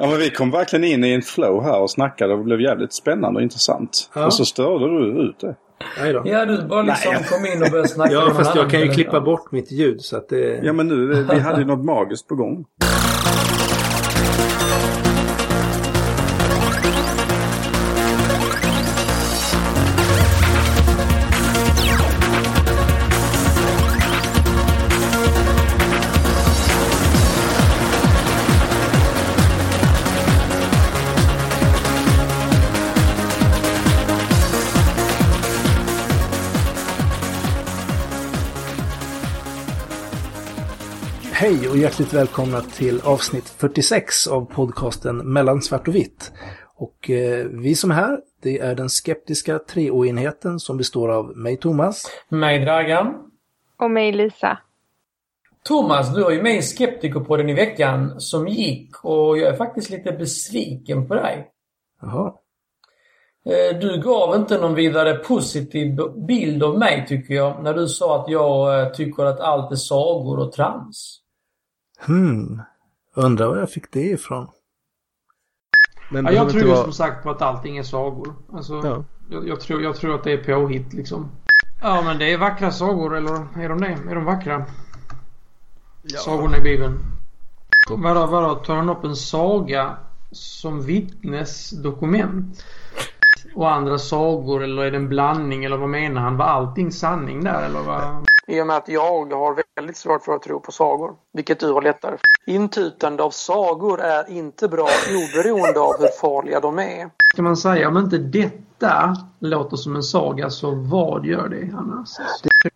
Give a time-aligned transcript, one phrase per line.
[0.00, 2.60] Ja, men vi kom verkligen in i en flow här och snackade och det blev
[2.60, 4.10] jävligt spännande och intressant.
[4.14, 4.26] Ja.
[4.26, 5.54] Och så störde du ut det.
[6.00, 6.22] Nej då.
[6.24, 7.24] Ja, du bara liksom Nej.
[7.24, 10.16] kom in och började snacka Ja, fast jag kan ju klippa bort mitt ljud så
[10.16, 10.60] att det...
[10.62, 12.64] Ja, men nu, vi hade ju något magiskt på gång.
[41.68, 46.32] Hej och hjärtligt välkomna till avsnitt 46 av podcasten Mellan svart och vitt.
[46.76, 51.56] Och eh, vi som är här, det är den skeptiska treoenheten som består av mig
[51.56, 52.04] Thomas.
[52.28, 53.30] Mig Dragan.
[53.78, 54.58] Och mig Lisa.
[55.64, 59.90] Thomas, du har ju med i Skeptikerpodden i veckan som gick och jag är faktiskt
[59.90, 61.50] lite besviken på dig.
[62.02, 62.34] Jaha.
[63.46, 68.20] Eh, Du gav inte någon vidare positiv bild av mig tycker jag när du sa
[68.20, 71.24] att jag eh, tycker att allt är sagor och trams.
[72.06, 72.62] Hmm.
[73.14, 74.48] Undrar var jag fick det ifrån.
[76.10, 78.34] Men Ja, jag tror ju vara- som sagt på att allting är sagor.
[78.52, 79.04] Alltså, Ja.
[79.30, 81.30] jag, jag, tror, jag tror att det är påhitt liksom.
[81.82, 83.32] Ja, men det är vackra sagor, eller
[83.64, 83.98] är de det?
[84.10, 84.64] Är de vackra?
[86.24, 86.98] Sagorna i Bibeln.
[87.90, 88.54] Vadå, vadå?
[88.54, 89.96] Tar han upp en saga
[90.32, 92.64] som vittnesdokument?
[93.54, 96.36] Och andra sagor, eller är det en blandning, eller vad menar han?
[96.36, 98.27] Var allting sanning där, eller vad?
[98.48, 101.72] I och med att jag har väldigt svårt för att tro på sagor, vilket du
[101.72, 102.52] har lättare för.
[102.52, 107.10] Intutande av sagor är inte bra oberoende av hur farliga de är.
[107.36, 112.08] Kan man säga, om inte detta låter som en saga, så vad gör det annars?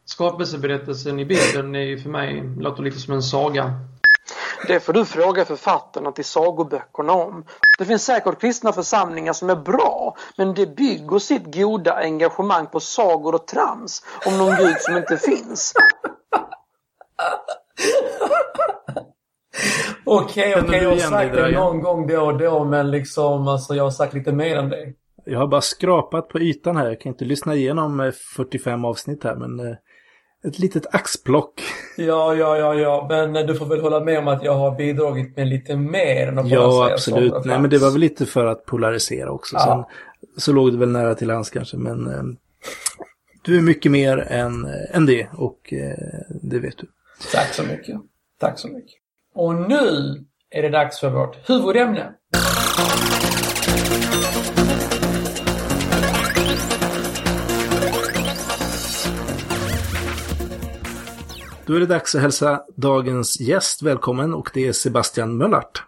[0.04, 3.72] Skapelseberättelsen i Bibeln är ju för mig, låter lite som en saga.
[4.66, 7.44] Det får du fråga författarna till sagoböckerna om.
[7.78, 12.80] Det finns säkert kristna församlingar som är bra, men det bygger sitt goda engagemang på
[12.80, 15.72] sagor och trams om någon gud som inte finns.
[20.04, 23.74] Okej, okej, du jag har sagt det någon gång då och då men liksom alltså
[23.74, 24.92] jag har sagt lite mer än det.
[25.24, 26.88] Jag har bara skrapat på ytan här.
[26.88, 29.76] Jag kan inte lyssna igenom eh, 45 avsnitt här men eh,
[30.48, 31.62] ett litet axplock.
[31.96, 34.76] Ja, ja, ja, ja, men eh, du får väl hålla med om att jag har
[34.76, 37.44] bidragit med lite mer än att bara Ja, säga absolut.
[37.44, 39.56] Nej, men det var väl lite för att polarisera också.
[39.56, 39.64] Ja.
[39.64, 39.84] Sen
[40.36, 42.22] så låg det väl nära till hands kanske, men eh,
[43.42, 45.96] du är mycket mer än, eh, än det och eh,
[46.42, 46.86] det vet du.
[47.32, 47.96] Tack så mycket.
[48.40, 48.94] Tack så mycket.
[49.34, 50.14] Och nu
[50.50, 52.12] är det dags för vårt huvudämne.
[61.66, 65.84] Då är det dags att hälsa dagens gäst välkommen och det är Sebastian Möllart.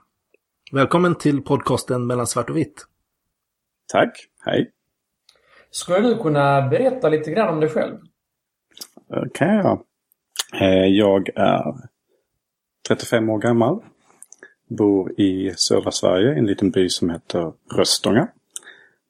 [0.73, 2.87] Välkommen till podcasten Mellan svart och vitt.
[3.93, 4.29] Tack.
[4.45, 4.71] Hej.
[5.71, 7.97] Skulle du kunna berätta lite grann om dig själv?
[9.09, 9.83] Det kan jag.
[10.61, 11.75] Eh, Jag är
[12.89, 13.83] 35 år gammal.
[14.69, 18.29] Bor i södra Sverige i en liten by som heter Röstånga.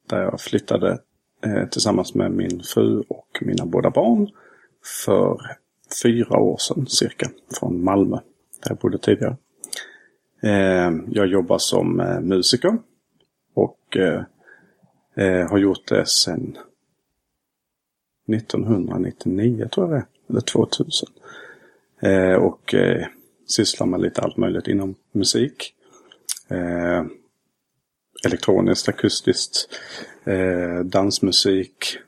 [0.08, 0.98] Där jag flyttade
[1.46, 4.28] eh, tillsammans med min fru och mina båda barn
[5.06, 5.38] för
[6.02, 7.30] fyra år sedan cirka.
[7.58, 8.16] Från Malmö,
[8.62, 9.36] där jag bodde tidigare.
[10.44, 12.78] Eh, jag jobbar som eh, musiker.
[13.54, 16.58] Och eh, har gjort det sedan
[18.32, 20.06] 1999 tror jag det är.
[20.30, 21.08] Eller 2000.
[22.38, 22.74] Och
[23.46, 25.74] sysslar med lite allt möjligt inom musik.
[28.26, 29.68] Elektroniskt, akustiskt,
[30.84, 31.98] dansmusik.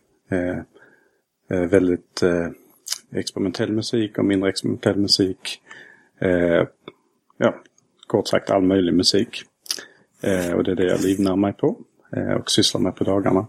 [1.49, 2.23] Väldigt
[3.13, 5.61] experimentell musik och mindre experimentell musik.
[6.21, 6.67] Eh,
[7.39, 7.55] ja,
[8.07, 9.43] kort sagt all möjlig musik.
[10.21, 11.79] Eh, och det är det jag livnär mig på
[12.17, 13.47] eh, och sysslar med på dagarna.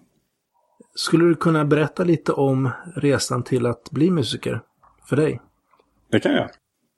[0.96, 4.62] Skulle du kunna berätta lite om resan till att bli musiker
[5.10, 5.42] för dig?
[6.10, 6.50] Det kan jag.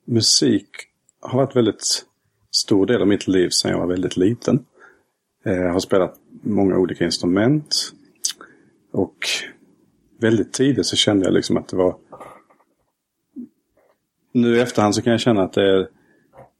[0.04, 0.68] Musik
[1.20, 2.04] har varit väldigt
[2.50, 4.64] stor del av mitt liv sedan jag var väldigt liten.
[5.44, 7.92] Eh, Jag har spelat många olika instrument.
[8.92, 9.16] Och
[10.20, 11.96] väldigt tidigt så kände jag liksom att det var...
[14.32, 15.88] Nu i efterhand så kan jag känna att det,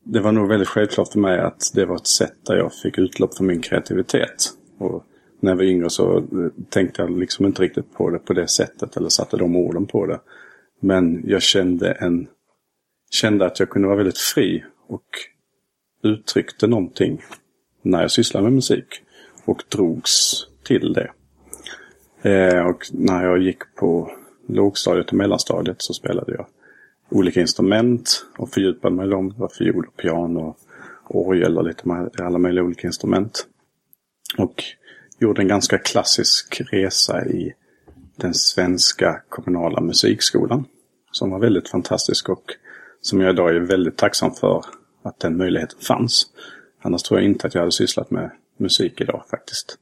[0.05, 2.99] det var nog väldigt självklart för mig att det var ett sätt där jag fick
[2.99, 4.53] utlopp för min kreativitet.
[4.79, 5.05] Och
[5.41, 6.25] när jag var yngre så eh,
[6.69, 10.07] tänkte jag liksom inte riktigt på det på det sättet eller satte de orden på
[10.07, 10.21] det.
[10.81, 12.29] Men jag kände en
[13.11, 15.07] kände att jag kunde vara väldigt fri och
[16.03, 17.23] uttryckte någonting
[17.83, 19.03] när jag sysslade med musik.
[19.45, 21.11] Och drogs till det.
[22.31, 24.11] Eh, och när jag gick på
[24.49, 26.47] lågstadiet och mellanstadiet så spelade jag
[27.11, 29.29] olika instrument och fördjupade mig i dem.
[29.29, 30.57] Det var fiol och piano
[31.09, 33.47] orgel och lite alla möjliga olika instrument.
[34.39, 34.65] Och
[35.19, 37.53] gjorde en ganska klassisk resa i
[38.17, 40.65] den svenska kommunala musikskolan.
[41.13, 42.45] Som var väldigt fantastisk och
[43.01, 44.65] som jag idag är väldigt tacksam för
[45.03, 46.27] att den möjligheten fanns.
[46.83, 49.79] Annars tror jag inte att jag hade sysslat med musik idag faktiskt.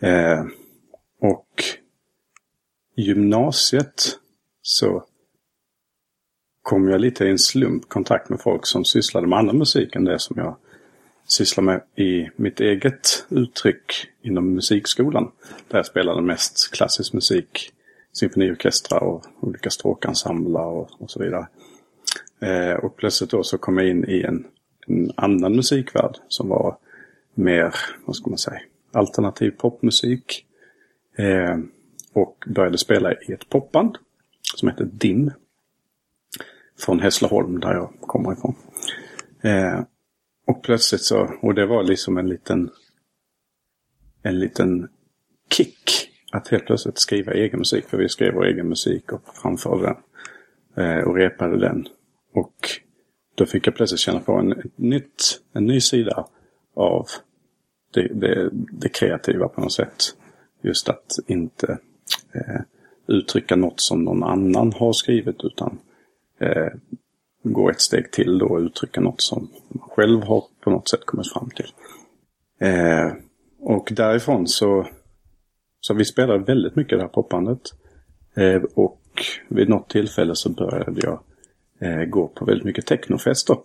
[0.00, 0.44] Eh,
[1.20, 1.64] och
[2.96, 4.18] gymnasiet
[4.62, 5.04] så
[6.68, 10.04] kom jag lite i en slump kontakt med folk som sysslade med annan musik än
[10.04, 10.56] det som jag
[11.26, 15.30] sysslar med i mitt eget uttryck inom musikskolan.
[15.68, 17.72] Där jag spelade mest klassisk musik,
[18.12, 21.46] symfoniorkestrar och olika stråkensembler och, och så vidare.
[22.40, 24.46] Eh, och plötsligt då så kom jag in i en,
[24.86, 26.76] en annan musikvärld som var
[27.34, 27.74] mer,
[28.04, 28.60] vad ska man säga,
[28.92, 30.46] alternativ popmusik.
[31.16, 31.58] Eh,
[32.12, 33.98] och började spela i ett popband
[34.56, 35.30] som heter DIM.
[36.78, 38.54] Från Hässleholm där jag kommer ifrån.
[39.42, 39.80] Eh,
[40.46, 42.70] och plötsligt så, och det var liksom en liten
[44.22, 44.88] en liten
[45.50, 47.84] kick att helt plötsligt skriva egen musik.
[47.88, 49.96] För vi skrev vår egen musik och framförde den.
[50.84, 51.86] Eh, och repade den.
[52.34, 52.54] Och
[53.34, 56.26] då fick jag plötsligt känna på en, nytt, en ny sida
[56.74, 57.06] av
[57.94, 60.16] det, det, det, kreativa på något sätt.
[60.62, 61.78] Just att inte
[62.34, 62.60] eh,
[63.06, 65.78] uttrycka något som någon annan har skrivit utan
[66.38, 66.72] eh,
[67.42, 71.04] gå ett steg till då och uttrycka något som man själv har på något sätt
[71.04, 71.72] kommit fram till.
[72.60, 73.12] Eh,
[73.60, 74.88] och därifrån så,
[75.80, 77.60] så vi spelade väldigt mycket det här popbandet.
[78.36, 79.02] Eh, och
[79.48, 81.20] vid något tillfälle så började jag
[81.80, 83.56] eh, gå på väldigt mycket technofester.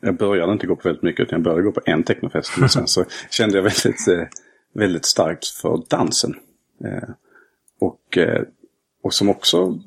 [0.00, 2.58] Jag började inte gå på väldigt mycket utan jag började gå på en technofest.
[2.58, 4.28] Men sen så kände jag väldigt, eh,
[4.74, 6.34] väldigt starkt för dansen.
[6.84, 7.08] Eh,
[7.80, 8.42] och, eh,
[9.02, 9.78] och som också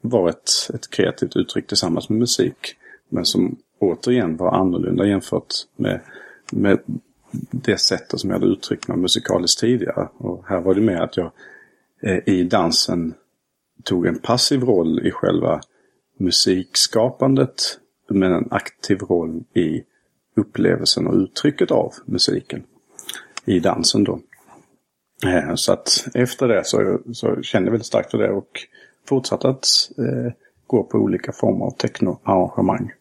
[0.00, 2.76] var ett, ett kreativt uttryck tillsammans med musik.
[3.08, 6.00] Men som återigen var annorlunda jämfört med,
[6.52, 6.78] med
[7.50, 10.08] det sättet som jag hade uttryckt mig musikaliskt tidigare.
[10.16, 11.30] Och här var det mer att jag
[12.02, 13.14] eh, i dansen
[13.84, 15.60] tog en passiv roll i själva
[16.18, 17.78] musikskapandet.
[18.08, 19.82] Men en aktiv roll i
[20.36, 22.62] upplevelsen och uttrycket av musiken.
[23.44, 24.20] I dansen då.
[25.26, 28.48] Eh, så att efter det så, så kände jag väldigt starkt för det och
[29.08, 29.66] fortsatte att
[29.98, 30.32] eh,
[30.66, 32.92] gå på olika former av technoarrangemang.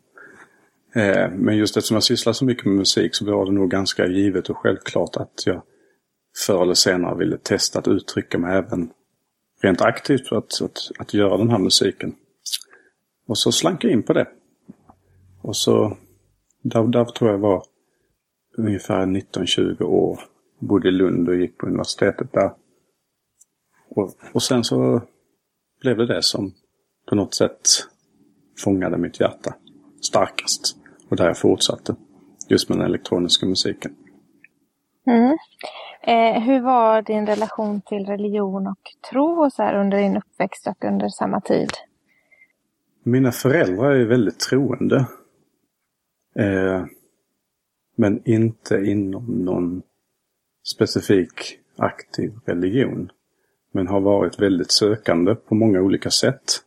[0.96, 4.08] Eh, men just eftersom jag sysslar så mycket med musik så var det nog ganska
[4.08, 5.62] givet och självklart att jag
[6.46, 8.90] förr eller senare ville testa att uttrycka mig även
[9.62, 12.16] rent aktivt för att, att, att göra den här musiken.
[13.28, 14.28] Och så slank jag in på det.
[15.42, 15.98] Och så,
[16.64, 17.64] där, där tror jag var
[18.58, 20.20] ungefär 19-20 år.
[20.60, 22.52] Bodde i Lund och gick på universitetet där.
[23.90, 25.02] Och, och sen så
[25.82, 26.54] blev det det som
[27.10, 27.62] på något sätt
[28.64, 29.56] fångade mitt hjärta
[30.02, 30.78] starkast.
[31.10, 31.96] Och där jag fortsatte.
[32.50, 33.96] Just med den elektroniska musiken.
[35.08, 35.38] Mm.
[36.02, 38.80] Eh, hur var din relation till religion och
[39.12, 41.70] tro och så här under din uppväxt och under samma tid?
[43.04, 45.08] Mina föräldrar är väldigt troende.
[46.36, 46.86] Eh,
[47.96, 49.82] men inte inom någon
[50.74, 53.12] specifik aktiv religion.
[53.72, 56.62] Men har varit väldigt sökande på många olika sätt.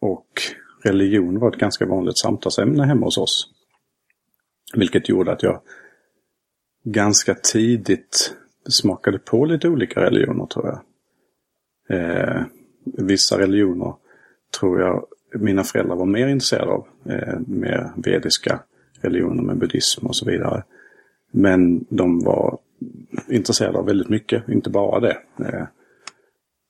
[0.00, 0.42] Och
[0.84, 3.48] religion var ett ganska vanligt samtalsämne hemma hos oss.
[4.74, 5.60] Vilket gjorde att jag
[6.84, 8.34] ganska tidigt
[8.68, 10.80] smakade på lite olika religioner tror jag.
[11.98, 12.42] Eh,
[12.84, 13.94] vissa religioner
[14.60, 16.86] tror jag mina föräldrar var mer intresserade av.
[17.04, 18.62] Eh, mer vediska
[19.00, 20.64] religioner med buddhism och så vidare.
[21.30, 22.58] Men de var
[23.28, 25.18] intresserad av väldigt mycket, inte bara det.
[25.38, 25.66] Eh,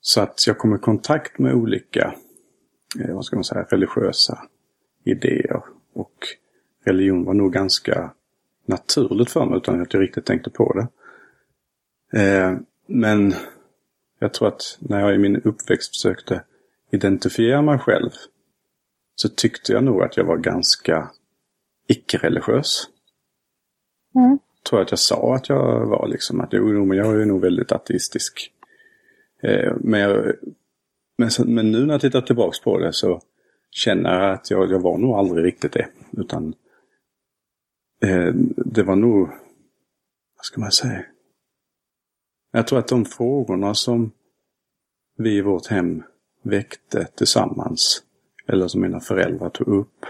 [0.01, 2.15] så att jag kom i kontakt med olika,
[3.01, 4.39] eh, vad ska man säga, religiösa
[5.05, 5.63] idéer.
[5.93, 6.15] Och
[6.85, 8.13] religion var nog ganska
[8.67, 10.89] naturligt för mig utan att jag riktigt tänkte på det.
[12.21, 13.35] Eh, men
[14.19, 16.45] jag tror att när jag i min uppväxt försökte
[16.91, 18.11] identifiera mig själv
[19.15, 21.11] så tyckte jag nog att jag var ganska
[21.89, 22.89] icke-religiös.
[24.15, 24.39] Mm.
[24.69, 27.73] Tror att jag sa att jag var liksom att jo, men jag är nog väldigt
[27.73, 28.53] ateistisk.
[29.43, 30.35] Eh, men, jag,
[31.19, 33.21] men, men, nu när jag tittar tillbaks på det så
[33.71, 35.89] känner jag att jag, jag var nog aldrig riktigt det.
[36.13, 36.55] Utan
[38.03, 39.29] eh, det var nog,
[40.37, 41.05] vad ska man säga?
[42.53, 44.13] Jag tror att de frågorna som
[45.17, 46.03] vi i vårt hem
[46.43, 48.03] väckte tillsammans,
[48.47, 50.07] eller som mina föräldrar tog upp,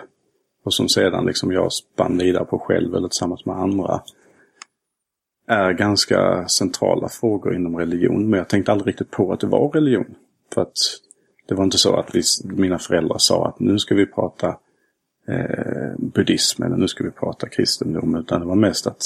[0.65, 4.03] och som sedan liksom jag spann vidare på själv eller tillsammans med andra,
[5.51, 8.31] är ganska centrala frågor inom religion.
[8.31, 10.15] Men jag tänkte aldrig riktigt på att det var religion.
[10.55, 10.77] För att
[11.47, 14.49] det var inte så att vi, mina föräldrar sa att nu ska vi prata
[15.29, 18.15] eh, buddhism eller nu ska vi prata kristendom.
[18.15, 19.03] Utan det var mest att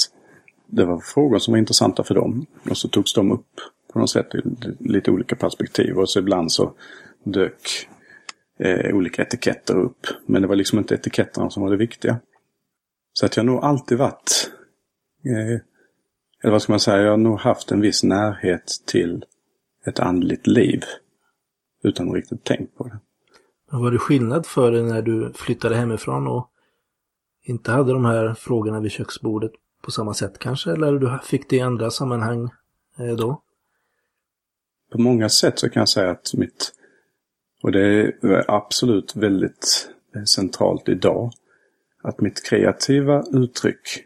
[0.67, 2.45] det var frågor som var intressanta för dem.
[2.69, 3.61] Och så togs de upp
[3.93, 4.41] på något sätt i
[4.79, 5.97] lite olika perspektiv.
[5.97, 6.73] Och så ibland så
[7.23, 7.87] dök
[8.59, 10.07] eh, olika etiketter upp.
[10.25, 12.19] Men det var liksom inte etiketterna som var det viktiga.
[13.13, 14.51] Så att jag har nog alltid varit,
[15.25, 15.59] eh,
[16.45, 19.25] eller vad ska man säga, jag har nog haft en viss närhet till
[19.85, 20.83] ett andligt liv.
[21.83, 22.99] Utan att riktigt tänkt på det.
[23.71, 26.49] Var det skillnad för dig när du flyttade hemifrån och
[27.43, 30.71] inte hade de här frågorna vid köksbordet på samma sätt kanske?
[30.71, 32.49] Eller du fick det i andra sammanhang
[32.99, 33.41] eh, då?
[34.91, 36.71] På många sätt så kan jag säga att mitt,
[37.63, 39.89] och det är absolut väldigt
[40.25, 41.31] centralt idag,
[42.03, 44.05] att mitt kreativa uttryck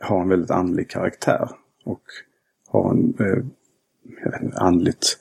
[0.00, 1.50] har en väldigt andlig karaktär.
[1.84, 2.02] Och
[2.68, 3.44] har en, eh,
[4.24, 5.16] jag vet inte, andligt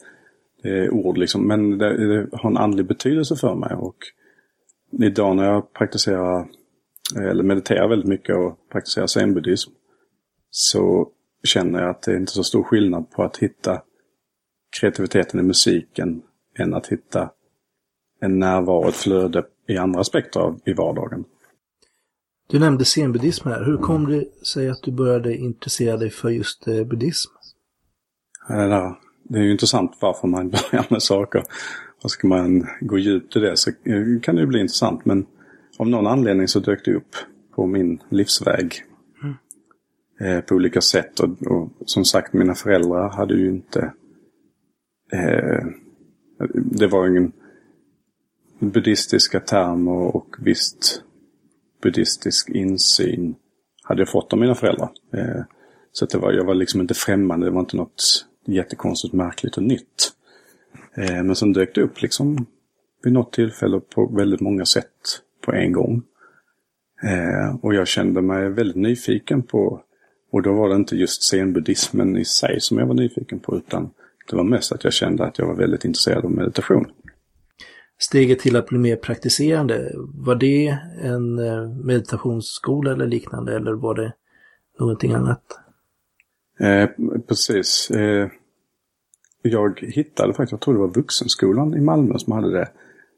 [0.64, 3.76] eh, ord liksom, men det, det, har en andlig betydelse för mig.
[3.76, 3.98] Och
[4.92, 6.40] idag när jag praktiserar,
[7.16, 9.72] eh, eller mediterar väldigt mycket och praktiserar zenbuddhism,
[10.50, 11.12] så
[11.44, 13.82] känner jag att det är inte så stor skillnad på att hitta
[14.80, 16.22] kreativiteten i musiken
[16.60, 17.32] än att hitta
[18.20, 21.26] en närvaro, ett flöde i andra aspekter av, i vardagen.
[22.50, 23.64] Du nämnde zenbuddhism här.
[23.64, 27.32] Hur kom det sig att du började intressera dig för just eh, buddhism?
[28.48, 31.44] Det, det är ju intressant varför man börjar med saker.
[32.04, 33.72] Och ska man gå djupt i det så
[34.22, 35.06] kan det ju bli intressant.
[35.06, 35.26] Men
[35.78, 37.16] av någon anledning så dök det upp
[37.56, 38.74] på min livsväg.
[39.24, 39.36] Mm.
[40.20, 41.20] Eh, på olika sätt.
[41.20, 43.94] Och, och, som sagt, mina föräldrar hade ju inte...
[45.14, 45.66] Eh,
[46.56, 47.32] det var ingen
[48.60, 51.04] buddhistiska termer och visst
[51.82, 53.36] buddhistisk insyn
[53.84, 54.90] hade jag fått av mina föräldrar.
[55.14, 55.44] Eh,
[55.92, 59.58] så att det var, jag var liksom inte främmande, det var inte något jättekonstigt, märkligt
[59.58, 60.12] och nytt.
[60.96, 62.46] Eh, men sen dök det upp liksom
[63.04, 66.04] vid något tillfälle på väldigt många sätt på en gång.
[67.04, 69.82] Eh, och jag kände mig väldigt nyfiken på,
[70.32, 73.90] och då var det inte just zenbuddismen i sig som jag var nyfiken på, utan
[74.30, 76.86] det var mest att jag kände att jag var väldigt intresserad av meditation
[78.00, 83.96] steget till att bli mer praktiserande, var det en eh, meditationsskola eller liknande eller var
[83.96, 84.14] det
[84.80, 85.44] någonting annat?
[86.60, 86.90] Eh,
[87.28, 87.92] precis.
[87.92, 88.30] Eh,
[89.42, 92.70] jag hittade faktiskt, jag tror det var Vuxenskolan i Malmö som hade det.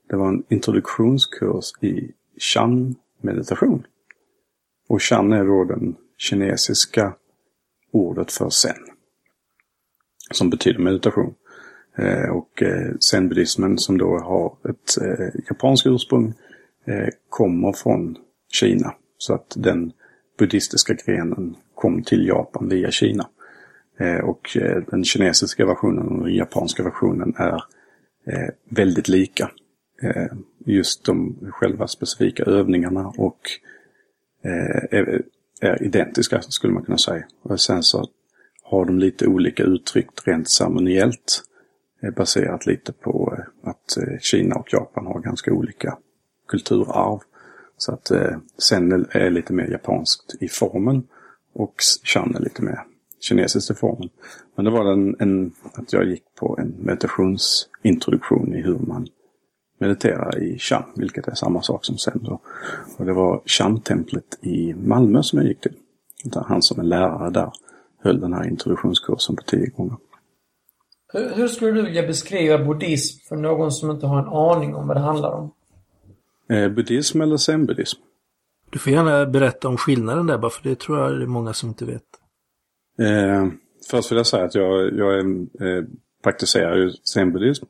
[0.09, 3.85] Det var en introduktionskurs i Chan-meditation.
[4.89, 7.13] Och Chan är då den kinesiska
[7.91, 8.85] ordet för Zen.
[10.31, 11.33] Som betyder meditation.
[12.01, 16.33] Eh, och eh, zenbuddismen som då har ett eh, japanskt ursprung
[17.29, 18.17] kommer från
[18.51, 18.93] Kina.
[19.17, 19.91] Så att den
[20.39, 23.29] buddhistiska grenen kom till Japan via Kina.
[24.23, 24.57] Och
[24.91, 27.61] den kinesiska versionen och den japanska versionen är
[28.69, 29.51] väldigt lika.
[30.65, 33.39] Just de själva specifika övningarna och
[34.91, 35.21] är,
[35.61, 37.23] är identiska skulle man kunna säga.
[37.41, 38.05] Och sen så
[38.63, 41.43] har de lite olika uttryck rent ceremoniellt
[41.99, 45.97] är baserat lite på eh, att eh, Kina och Japan har ganska olika
[46.47, 47.19] kulturarv.
[47.77, 48.11] Så att
[48.57, 51.07] Zen är lite mer japanskt i formen
[51.53, 52.79] och Chan är lite mer
[53.19, 54.09] kinesiskt i formen.
[54.55, 59.07] Men det var en, en, att jag gick på en meditationsintroduktion i hur man
[59.79, 62.19] mediterar i Chan, vilket är samma sak som Zen.
[62.23, 62.39] Då.
[62.97, 65.75] Och det var Chan-templet i Malmö som jag gick till.
[66.33, 67.51] Han som är lärare där
[68.03, 69.97] höll den här introduktionskursen på tio gånger.
[71.13, 74.87] Hur, hur skulle du vilja beskriva buddhism för någon som inte har en aning om
[74.87, 75.51] vad det handlar om?
[76.49, 77.99] Eh, buddhism eller zen-buddhism?
[78.69, 81.53] Du får gärna berätta om skillnaden där bara, för det tror jag det är många
[81.53, 82.03] som inte vet.
[82.99, 83.47] Eh,
[83.89, 85.25] först vill jag säga att jag, jag är,
[85.65, 85.83] eh,
[86.23, 87.65] praktiserar ju zen-buddhism.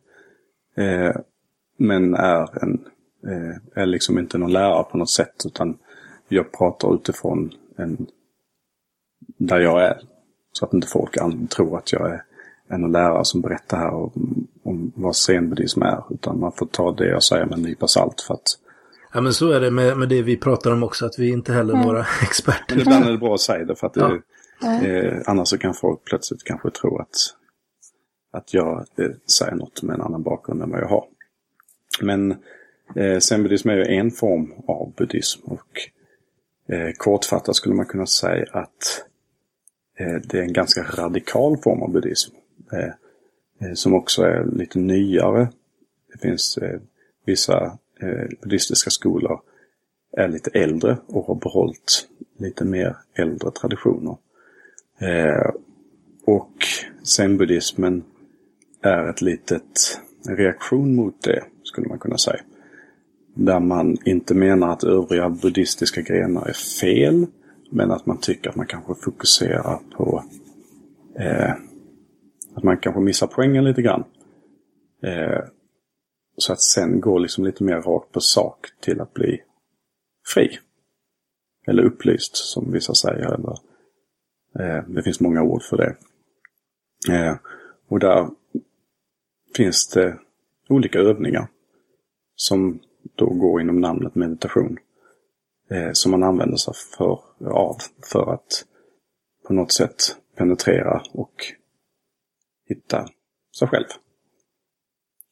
[0.75, 1.15] Eh,
[1.77, 2.85] men är, en,
[3.27, 5.77] eh, är liksom inte någon lärare på något sätt, utan
[6.27, 8.07] jag pratar utifrån en,
[9.37, 10.01] där jag är.
[10.51, 11.17] Så att inte folk
[11.49, 12.23] tror att jag är
[12.69, 16.03] än en lärare som berättar här om, om vad zenbuddhism är.
[16.09, 18.57] Utan man får ta det jag säger med en nypa salt för att
[19.13, 21.53] Ja men så är det med, med det vi pratar om också, att vi inte
[21.53, 21.87] heller är mm.
[21.87, 22.75] några experter.
[22.75, 24.21] Men ibland är det bra att säga det för att det,
[24.61, 27.15] eh, annars så kan folk plötsligt kanske tro att,
[28.31, 31.05] att jag eh, säger något med en annan bakgrund än vad jag har.
[32.01, 32.31] Men
[32.95, 35.67] eh, zenbuddhism är ju en form av buddhism och
[36.75, 39.05] eh, kortfattat skulle man kunna säga att
[39.99, 42.35] eh, det är en ganska radikal form av buddhism.
[42.73, 42.93] Eh,
[43.61, 45.49] eh, som också är lite nyare.
[46.13, 46.79] Det finns eh,
[47.25, 49.41] vissa eh, buddhistiska skolor
[50.17, 54.17] är lite äldre och har behållit lite mer äldre traditioner.
[54.99, 55.51] Eh,
[56.25, 56.53] och
[57.03, 58.03] zenbuddismen
[58.81, 62.41] är ett litet reaktion mot det, skulle man kunna säga.
[63.33, 67.27] där man inte menar att övriga buddhistiska grenar är fel.
[67.71, 70.23] Men att man tycker att man kanske fokuserar på
[71.15, 71.53] eh,
[72.59, 74.03] att man kanske missar poängen lite grann.
[75.03, 75.43] Eh,
[76.37, 79.41] så att sen gå liksom lite mer rakt på sak till att bli
[80.33, 80.59] fri.
[81.67, 83.33] Eller upplyst som vissa säger.
[83.33, 83.57] Eller,
[84.59, 85.95] eh, det finns många ord för det.
[87.13, 87.35] Eh,
[87.87, 88.29] och där
[89.55, 90.17] finns det
[90.69, 91.47] olika övningar
[92.35, 92.79] som
[93.15, 94.77] då går inom namnet meditation.
[95.69, 97.77] Eh, som man använder sig för, av
[98.11, 98.65] för att
[99.47, 101.53] på något sätt penetrera och
[102.69, 103.07] hitta
[103.59, 103.85] sig själv.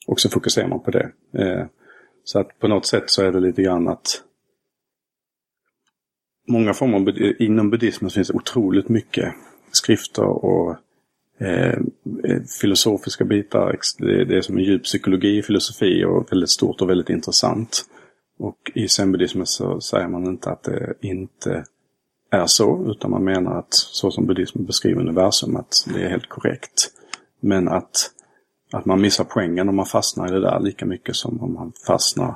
[0.07, 1.11] Och så fokuserar man på det.
[1.33, 1.65] Eh,
[2.23, 4.23] så att på något sätt så är det lite grann att
[6.47, 9.33] många former eh, inom buddhismen finns det otroligt mycket
[9.71, 10.75] skrifter och
[11.39, 11.77] eh,
[12.23, 13.79] eh filosofiska bitar.
[13.99, 17.85] Det, det är som en djup psykologi, filosofi och väldigt stort och väldigt intressant.
[18.39, 21.65] Och i zenbuddismen så säger man inte att det inte
[22.31, 26.29] är så, utan man menar att så som buddhismen beskriver universum, att det är helt
[26.29, 26.91] korrekt.
[27.39, 28.11] Men att,
[28.71, 31.73] att man missar poängen om man fastnar i det där lika mycket som om man
[31.87, 32.35] fastnar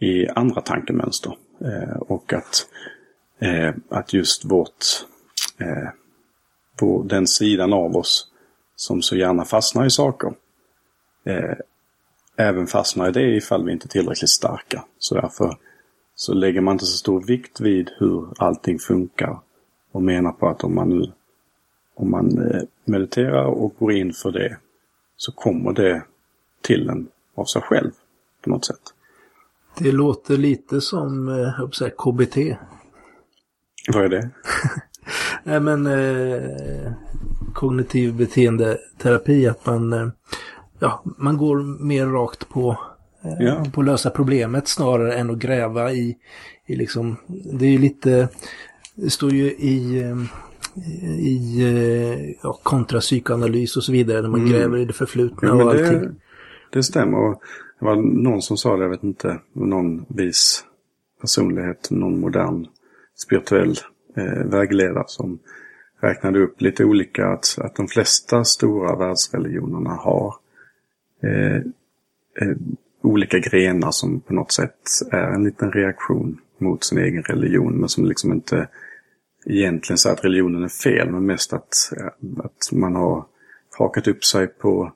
[0.00, 1.36] i andra tankemönster.
[1.60, 2.66] Eh, och att,
[3.38, 4.84] eh, att just vårt,
[5.58, 5.88] eh,
[6.78, 8.28] på den sidan av oss
[8.76, 10.34] som så gärna fastnar i saker,
[11.24, 11.56] eh,
[12.36, 14.84] även fastnar i det ifall vi inte är tillräckligt starka.
[14.98, 15.56] Så därför
[16.14, 19.40] så lägger man inte så stor vikt vid hur allting funkar
[19.92, 21.12] och menar på att om man nu
[21.94, 24.56] om man eh, mediterar och går in för det
[25.16, 26.02] så kommer det
[26.62, 27.90] till en av sig själv
[28.44, 28.80] på något sätt.
[29.78, 32.36] Det låter lite som eh, jag säga, KBT.
[33.92, 34.30] Vad är det?
[35.44, 36.92] Nej men eh,
[37.54, 40.08] kognitiv beteendeterapi, att man, eh,
[40.78, 42.78] ja, man går mer rakt på,
[43.24, 43.64] eh, ja.
[43.72, 46.16] på lösa problemet snarare än att gräva i,
[46.66, 47.16] i liksom,
[47.52, 48.28] det är ju lite,
[48.94, 50.04] det står ju i
[51.18, 54.52] i ja, kontrapsykoanalys och så vidare när man mm.
[54.52, 56.00] gräver i det förflutna ja, och allting.
[56.00, 56.14] Det,
[56.72, 57.18] det stämmer.
[57.18, 57.42] Och
[57.78, 60.64] det var någon som sa det, jag vet inte, någon vis
[61.20, 62.66] personlighet, någon modern
[63.16, 63.76] spirituell
[64.16, 65.38] eh, vägledare som
[66.00, 70.34] räknade upp lite olika att, att de flesta stora världsreligionerna har
[71.22, 71.56] eh,
[72.40, 72.56] eh,
[73.02, 74.80] olika grenar som på något sätt
[75.10, 78.68] är en liten reaktion mot sin egen religion men som liksom inte
[79.46, 81.74] egentligen så att religionen är fel men mest att,
[82.44, 83.26] att man har
[83.78, 84.92] hakat upp sig på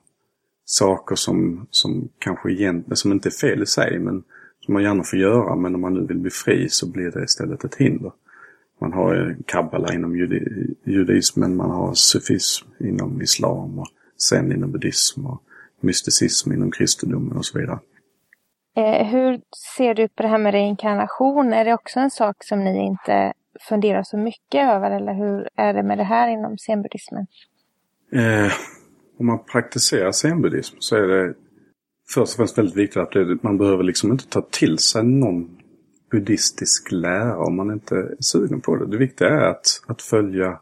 [0.65, 4.23] saker som, som kanske egentligen, som inte är fel i sig men
[4.59, 7.23] som man gärna får göra men om man nu vill bli fri så blir det
[7.23, 8.11] istället ett hinder.
[8.81, 15.25] Man har kabbala inom judi judismen, man har sufism inom islam och sen inom buddhism
[15.25, 15.41] och
[15.81, 17.79] mysticism inom kristendomen och så vidare.
[18.77, 19.41] Eh, hur
[19.77, 21.53] ser du på det här med reinkarnation?
[21.53, 25.73] Är det också en sak som ni inte funderar så mycket över eller hur är
[25.73, 27.27] det med det här inom zenbuddismen?
[28.11, 28.51] Eh,
[29.19, 31.33] om man praktiserar zenbuddism så är det
[32.13, 35.57] först och främst väldigt viktigt att det, man behöver liksom inte ta till sig någon
[36.11, 38.87] buddhistisk lära om man inte är sugen på det.
[38.87, 40.59] Det viktiga är att, att följa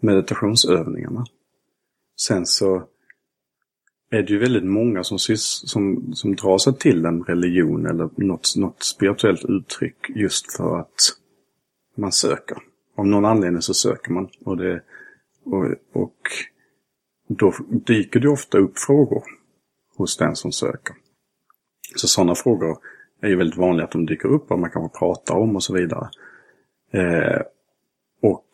[0.00, 1.24] meditationsövningarna.
[2.20, 2.86] Sen så
[4.10, 8.10] är det ju väldigt många som, sys, som, som drar sig till en religion eller
[8.16, 10.94] något, något spirituellt uttryck just för att
[11.94, 12.58] man söker.
[12.96, 14.28] Av någon anledning så söker man.
[14.44, 14.82] Och, det,
[15.44, 16.16] och, och
[17.28, 19.24] då dyker det ofta upp frågor
[19.96, 20.96] hos den som söker.
[21.96, 22.78] Så sådana frågor
[23.20, 25.74] är ju väldigt vanliga att de dyker upp och man kan prata om och så
[25.74, 26.08] vidare.
[26.92, 27.42] Eh,
[28.22, 28.48] och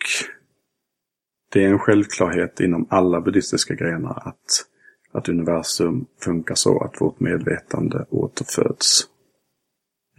[1.53, 4.65] det är en självklarhet inom alla buddhistiska grenar att,
[5.13, 9.03] att universum funkar så att vårt medvetande återföds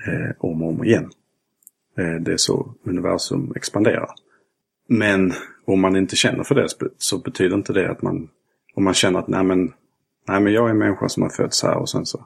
[0.08, 1.12] eh, om och om igen.
[2.00, 4.10] Eh, det är så universum expanderar.
[4.88, 5.34] Men
[5.66, 8.30] om man inte känner för det så betyder inte det att man...
[8.76, 9.74] Om man känner att nej men,
[10.28, 12.26] nej men jag är en människa som har fötts här och sen så,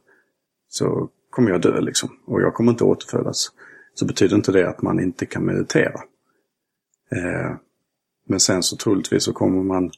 [0.70, 2.10] så kommer jag dö liksom.
[2.26, 3.52] Och jag kommer inte återfödas.
[3.94, 6.02] Så betyder inte det att man inte kan meditera.
[7.12, 7.56] Eh,
[8.28, 9.92] men sen så troligtvis så kommer man,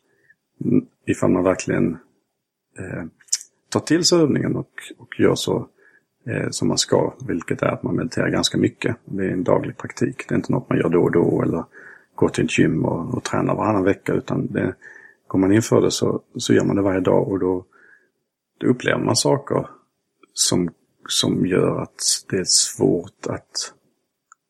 [0.65, 1.97] mm, ifall man verkligen
[2.77, 3.03] eh,
[3.69, 5.69] tar till sig övningen och, och gör så
[6.27, 7.13] eh, som man ska.
[7.27, 8.95] Vilket är att man mediterar ganska mycket.
[9.05, 10.25] Det är en daglig praktik.
[10.27, 11.63] Det är inte något man gör då och då eller
[12.15, 14.13] går till ett gym och, och tränar varannan vecka.
[14.13, 14.75] Utan det,
[15.27, 17.65] går man in för det så, så gör man det varje dag och då,
[18.59, 19.67] då upplever man saker
[20.33, 20.69] som
[21.07, 23.73] som gör att det är svårt att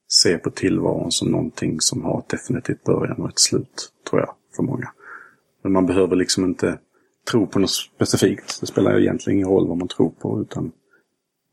[0.08, 4.36] se på tillvaron som någonting som har ett definitivt början och ett slut, tror jag,
[4.56, 4.92] för många.
[5.64, 6.80] Men man behöver liksom inte
[7.32, 8.62] tro på något specifikt.
[8.62, 10.72] Det spelar egentligen ingen roll vad man tror på, utan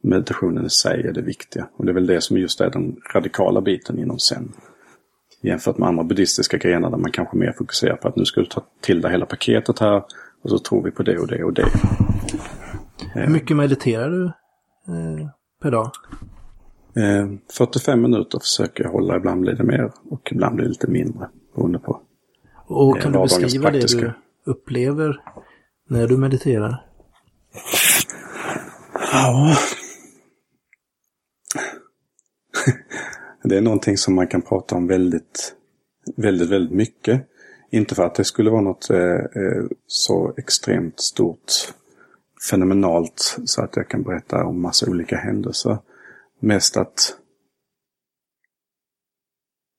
[0.02, 1.68] meditationen i sig är det viktiga.
[1.76, 4.52] Och det är väl det som just är den radikala biten inom zen.
[5.42, 8.46] Jämfört med andra buddhistiska grenar där man kanske mer fokuserar på att nu ska du
[8.46, 10.02] ta till dig hela paketet här
[10.42, 11.66] och så tror vi på det och det och det.
[13.14, 15.28] Hur mycket mediterar du eh,
[15.62, 15.90] per dag?
[16.96, 20.90] Eh, 45 minuter försöker jag hålla, ibland blir det mer och ibland blir det lite
[20.90, 22.00] mindre beroende på.
[22.66, 24.12] Och Eh, kan du vardagens beskriva det du
[24.50, 25.20] upplever
[25.88, 26.86] när du mediterar?
[29.12, 29.56] Ja.
[33.42, 35.54] Det är någonting som man kan prata om väldigt,
[36.16, 37.28] väldigt, väldigt mycket.
[37.70, 41.52] Inte för att det skulle vara något eh, eh, så extremt stort
[42.50, 45.78] fenomenalt så att jag kan berätta om massa olika händelser.
[46.40, 47.16] Mest att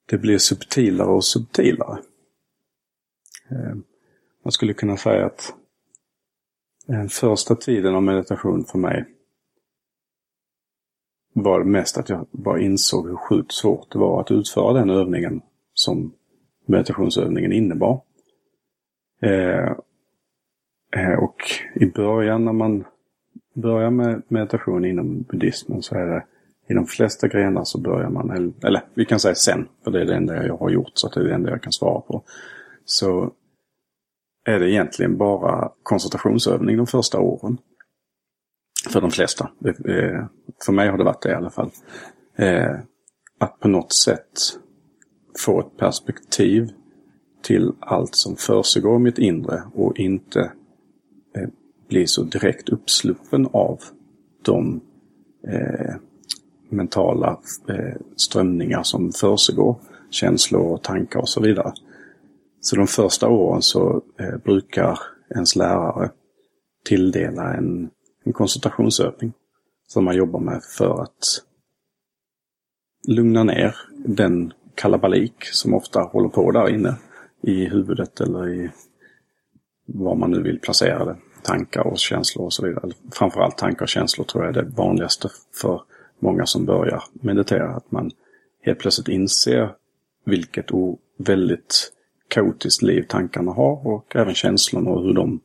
[0.10, 1.99] det blir subtilare och subtilare.
[3.52, 3.76] Eh,
[4.43, 5.54] man skulle kunna säga att
[6.88, 9.06] den första tiden av meditation för mig
[11.34, 14.89] var det mest att jag bara insåg hur sjukt svårt det var att utföra den
[14.89, 15.41] övningen
[15.74, 16.13] som
[16.65, 18.02] meditationsövningen innebar.
[19.22, 19.72] Eh,
[20.96, 21.36] eh, och
[21.76, 22.84] i början när man
[23.54, 26.26] börjar med meditation inom buddhismen så är det
[26.67, 30.02] i de flesta grenar så börjar man, eller, eller vi kan säga sen, för det
[30.02, 32.02] är det enda jag har gjort så att det är det enda jag kan svara
[32.02, 32.24] på.
[32.86, 33.32] Så
[34.46, 37.58] är det egentligen bara koncentrationsövning de första åren.
[38.89, 39.50] För de flesta.
[39.65, 40.26] Eh,
[40.65, 41.69] för mig har det varit det i alla fall.
[42.36, 42.76] Eh,
[43.39, 44.60] att på något sätt
[45.39, 46.72] få ett perspektiv
[47.41, 50.52] till allt som försiggår i mitt inre och inte
[51.36, 51.50] eh,
[51.89, 53.80] bli så direkt uppsluppen av
[54.41, 54.82] de
[55.48, 55.96] eh,
[56.69, 59.76] mentala eh, strömningar som försiggår.
[60.10, 61.74] Känslor och tankar och så vidare.
[62.62, 65.00] Så de första åren så eh, brukar
[65.36, 66.12] ens lärare
[66.86, 67.89] tilldela en,
[68.24, 69.34] en koncentrationsövning
[69.88, 71.42] som man jobbar med för att
[73.08, 76.96] lugna ner den kalabalik som ofta håller på där inne
[77.42, 78.70] i huvudet eller i
[79.86, 81.16] var man nu vill placera det.
[81.44, 82.92] Tankar och känslor och så vidare.
[83.12, 85.30] Framförallt tankar och känslor tror jag är det vanligaste
[85.62, 85.82] för
[86.20, 87.76] många som börjar meditera.
[87.76, 88.12] Att man
[88.62, 89.76] helt plötsligt inser
[90.26, 90.66] vilket
[91.18, 91.92] väldigt
[92.28, 95.40] kaotiskt liv tankarna har och även känslorna och hur de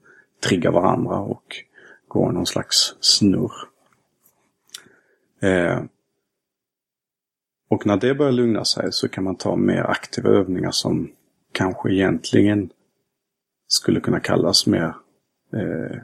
[0.44, 1.56] triggar varandra och
[2.08, 3.52] går i någon slags snurr.
[5.40, 5.82] Eh,
[7.70, 11.10] och när det börjar lugna sig så kan man ta mer aktiva övningar som
[11.52, 12.70] kanske egentligen
[13.66, 14.94] skulle kunna kallas mer
[15.52, 15.96] eh,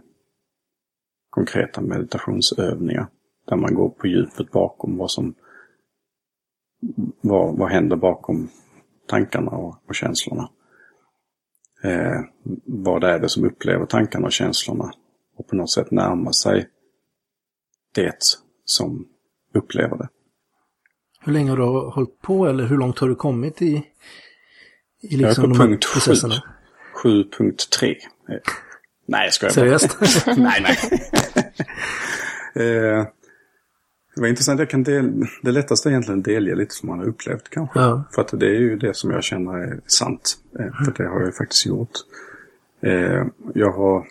[1.30, 3.06] konkreta meditationsövningar.
[3.46, 5.34] Där man går på djupet bakom vad som
[7.20, 8.48] vad, vad händer bakom
[9.06, 10.50] tankarna och, och känslorna.
[11.82, 12.20] Eh,
[12.64, 14.92] vad är det som upplever tankarna och känslorna
[15.36, 16.68] och på något sätt närma sig
[17.94, 18.18] det
[18.64, 19.06] som
[19.54, 20.08] upplever det.
[21.20, 23.82] Hur länge har du hållit på eller hur långt har du kommit i, i
[25.00, 25.92] Jag är liksom på punkt 7.
[25.92, 26.34] processerna?
[27.04, 27.86] 7.3.
[28.28, 28.36] Eh,
[29.06, 29.52] Nej, jag skojar.
[29.52, 29.98] Seriöst?
[30.26, 30.78] nej, nej.
[32.54, 33.06] eh,
[34.14, 34.60] det var intressant.
[34.60, 37.80] Jag kan del, det lättaste är egentligen att delge lite som man har upplevt kanske.
[37.80, 38.04] Ja.
[38.14, 40.36] För att det är ju det som jag känner är sant.
[40.58, 41.90] Eh, för det har jag ju faktiskt gjort.
[42.80, 44.06] Eh, jag har,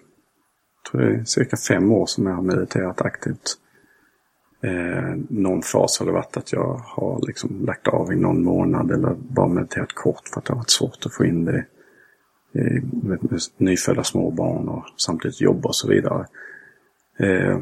[0.91, 3.57] tror det är cirka fem år som jag har mediterat aktivt.
[4.63, 8.91] Eh, någon fas har det varit att jag har liksom lagt av i någon månad
[8.91, 11.65] eller bara mediterat kort för att det har varit svårt att få in det
[12.53, 16.25] eh, med, med nyfödda småbarn och samtidigt jobba och så vidare.
[17.19, 17.59] Eh,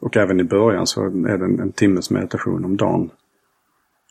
[0.00, 3.10] och även i början så är det en, en timmes meditation om dagen.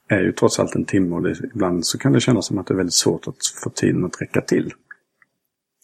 [0.07, 2.67] Är ju trots allt en timme och det, ibland så kan det kännas som att
[2.67, 4.73] det är väldigt svårt att få tiden att räcka till.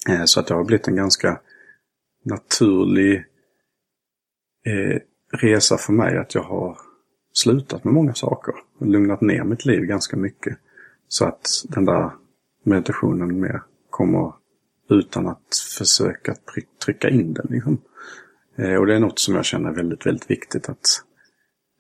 [0.10, 1.40] Eh, så att det har blivit en ganska
[2.24, 3.26] naturlig
[4.66, 5.02] eh,
[5.32, 6.78] resa för mig att jag har
[7.34, 8.56] slutat med många saker.
[8.80, 10.58] Och lugnat ner mitt liv ganska mycket.
[11.08, 12.12] Så att den där
[12.64, 14.34] meditationen mer kommer
[14.90, 16.36] utan att försöka
[16.86, 17.48] trycka in den.
[17.50, 17.82] Liksom.
[18.58, 20.86] Eh, och det är något som jag känner är väldigt, väldigt viktigt att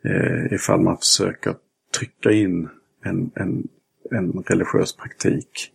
[0.05, 1.55] eh, ifall man försöker
[1.97, 2.69] trycka in
[3.03, 3.67] en, en,
[4.11, 5.71] en religiös praktik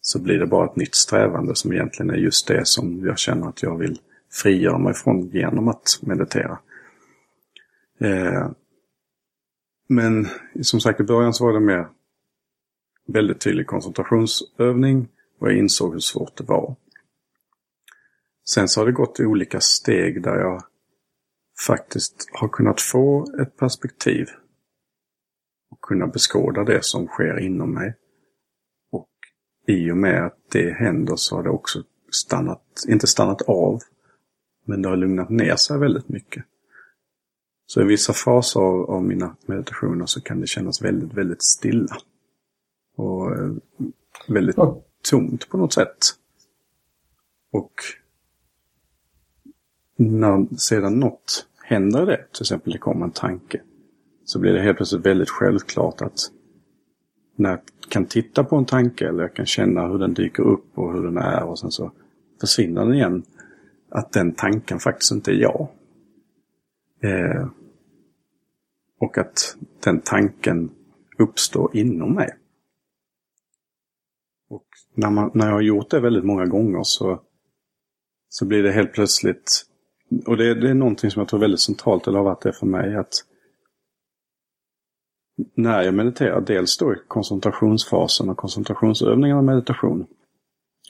[0.00, 3.48] så blir det bara ett nytt strävande som egentligen är just det som jag känner
[3.48, 4.00] att jag vill
[4.32, 6.58] frigöra mig från genom att meditera.
[8.00, 8.50] Eh,
[9.88, 10.26] men
[10.62, 11.88] som sagt i början så var det mer
[13.06, 15.08] väldigt tydlig koncentrationsövning
[15.38, 16.76] och jag insåg hur svårt det var.
[18.48, 20.62] Sen så har det gått i olika steg där jag
[21.66, 24.28] faktiskt har kunnat få ett perspektiv
[25.70, 27.94] och kunna beskåda det som sker inom mig.
[29.66, 33.80] I och med att det händer så har det också stannat, inte stannat av,
[34.64, 36.44] men det har lugnat ner sig väldigt mycket.
[37.66, 41.96] Så i vissa faser av, av mina meditationer så kan det kännas väldigt, väldigt stilla.
[42.96, 43.50] Och eh,
[44.28, 45.98] väldigt Och- tomt på något sätt.
[47.52, 47.72] Och
[49.96, 53.62] när sedan något händer det, till exempel det kommer en tanke,
[54.24, 56.30] så blir det helt plötsligt väldigt självklart att
[57.36, 60.92] när kan titta på en tanke eller jag kan känna hur den dyker upp och
[60.92, 61.92] hur den är och sen så
[62.40, 63.22] försvinner den igen.
[63.88, 65.68] Att den tanken faktiskt inte är jag.
[67.02, 67.48] Eh,
[69.00, 70.70] och att den tanken
[71.18, 72.36] uppstår inom mig.
[74.48, 77.22] Och när, man, när jag har gjort det väldigt många gånger så,
[78.28, 79.62] så blir det helt plötsligt,
[80.26, 82.52] och det, det är någonting som jag tror är väldigt centralt, eller har varit det
[82.52, 83.12] för mig, att
[85.54, 90.06] när jag mediterar, dels då i koncentrationsfasen och koncentrationsövningarna och meditation,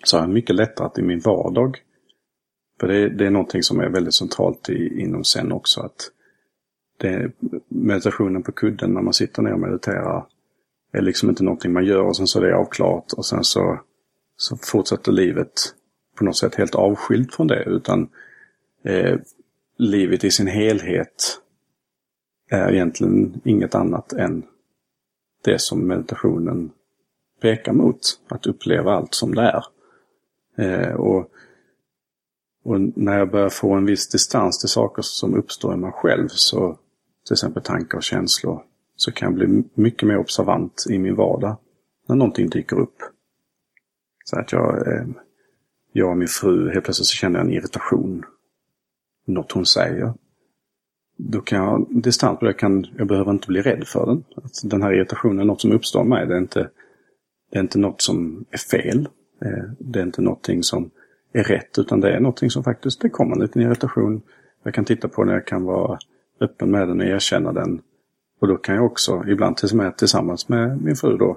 [0.05, 1.79] så har jag mycket lättare att i min vardag,
[2.81, 6.11] för det, det är någonting som är väldigt centralt i, inom sen också, att
[6.99, 7.33] det,
[7.69, 10.27] meditationen på kudden när man sitter ner och mediterar
[10.93, 13.81] är liksom inte någonting man gör och sen så är det avklarat och sen så,
[14.37, 15.53] så fortsätter livet
[16.19, 17.65] på något sätt helt avskilt från det.
[17.65, 18.09] Utan
[18.85, 19.19] eh,
[19.79, 21.41] livet i sin helhet
[22.51, 24.43] är egentligen inget annat än
[25.45, 26.71] det som meditationen
[27.41, 28.01] pekar mot.
[28.29, 29.65] Att uppleva allt som det är.
[30.57, 31.31] Eh, och,
[32.65, 36.29] och när jag börjar få en viss distans till saker som uppstår i mig själv,
[36.29, 36.79] så
[37.27, 38.63] till exempel tankar och känslor,
[38.97, 41.57] så kan jag bli mycket mer observant i min vardag
[42.09, 42.97] när någonting dyker upp.
[44.25, 45.07] Så att jag, eh,
[45.93, 48.25] jag och min fru, helt plötsligt så känner jag en irritation.
[49.27, 50.15] Något hon säger.
[51.29, 54.25] Då kan jag distans på det, kan, jag behöver inte bli rädd för den.
[54.37, 56.27] Att den här irritationen är något som uppstår mig.
[56.27, 56.71] Det är inte,
[57.51, 59.09] det är inte något som är fel.
[59.45, 60.91] Eh, det är inte någonting som
[61.33, 64.23] är rätt, utan det är någonting som faktiskt, det kommer en liten irritation.
[64.63, 65.99] Jag kan titta på den, jag kan vara
[66.41, 67.81] öppen med den och erkänna den.
[68.41, 71.37] Och då kan jag också, ibland med, tillsammans med min fru då,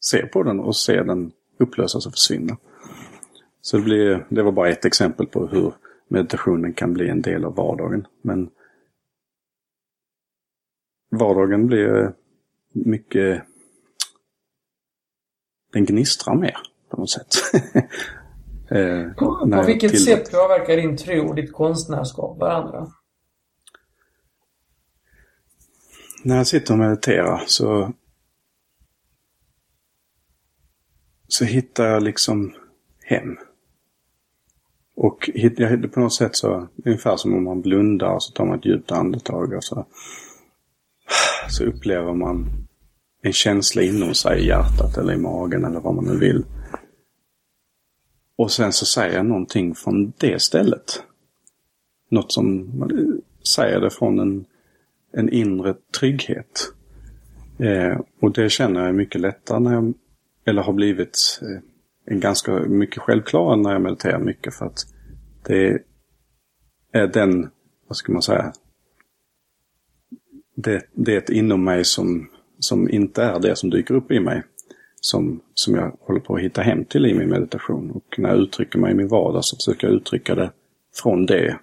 [0.00, 2.56] se på den och se den upplösas och försvinna.
[3.60, 5.72] Så det, blir, det var bara ett exempel på hur
[6.08, 8.06] meditationen kan bli en del av vardagen.
[8.22, 8.50] Men
[11.12, 12.12] vardagen blir
[12.72, 13.42] mycket...
[15.72, 16.56] Den gnistrar mer
[16.88, 17.28] på något sätt.
[18.70, 22.92] Eh, På, på vilket tillåter- sätt påverkar din tro och ditt konstnärskap varandra?
[26.24, 27.92] När jag sitter och mediterar så
[31.28, 32.54] så hittar jag liksom
[33.04, 33.36] hem.
[34.96, 38.46] Och jag hittar på något sätt så, ungefär som om man blundar och så tar
[38.46, 39.86] man ett djupt andetag och så,
[41.48, 42.48] så upplever man
[43.22, 46.44] en känsla inom sig i hjärtat eller i magen eller vad man nu vill.
[48.36, 51.02] Och sen så säger jag någonting från det stället.
[52.10, 53.20] Något som man
[53.54, 54.44] säger det från en,
[55.12, 56.72] en inre trygghet.
[57.58, 59.94] Eh, och det känner jag mycket lättare när jag,
[60.46, 61.62] eller har blivit eh,
[62.04, 64.78] en ganska mycket självklarare när jag mediterar mycket för att
[65.46, 65.82] det
[66.92, 67.50] är den,
[67.88, 68.52] vad ska man säga,
[70.54, 74.42] det, det inom mig som, som inte är det som dyker upp i mig.
[75.00, 77.90] Som, som jag håller på att hitta hem till i min meditation.
[77.90, 80.50] Och när jag uttrycker mig i min vardag så försöker jag uttrycka det
[81.02, 81.58] från det.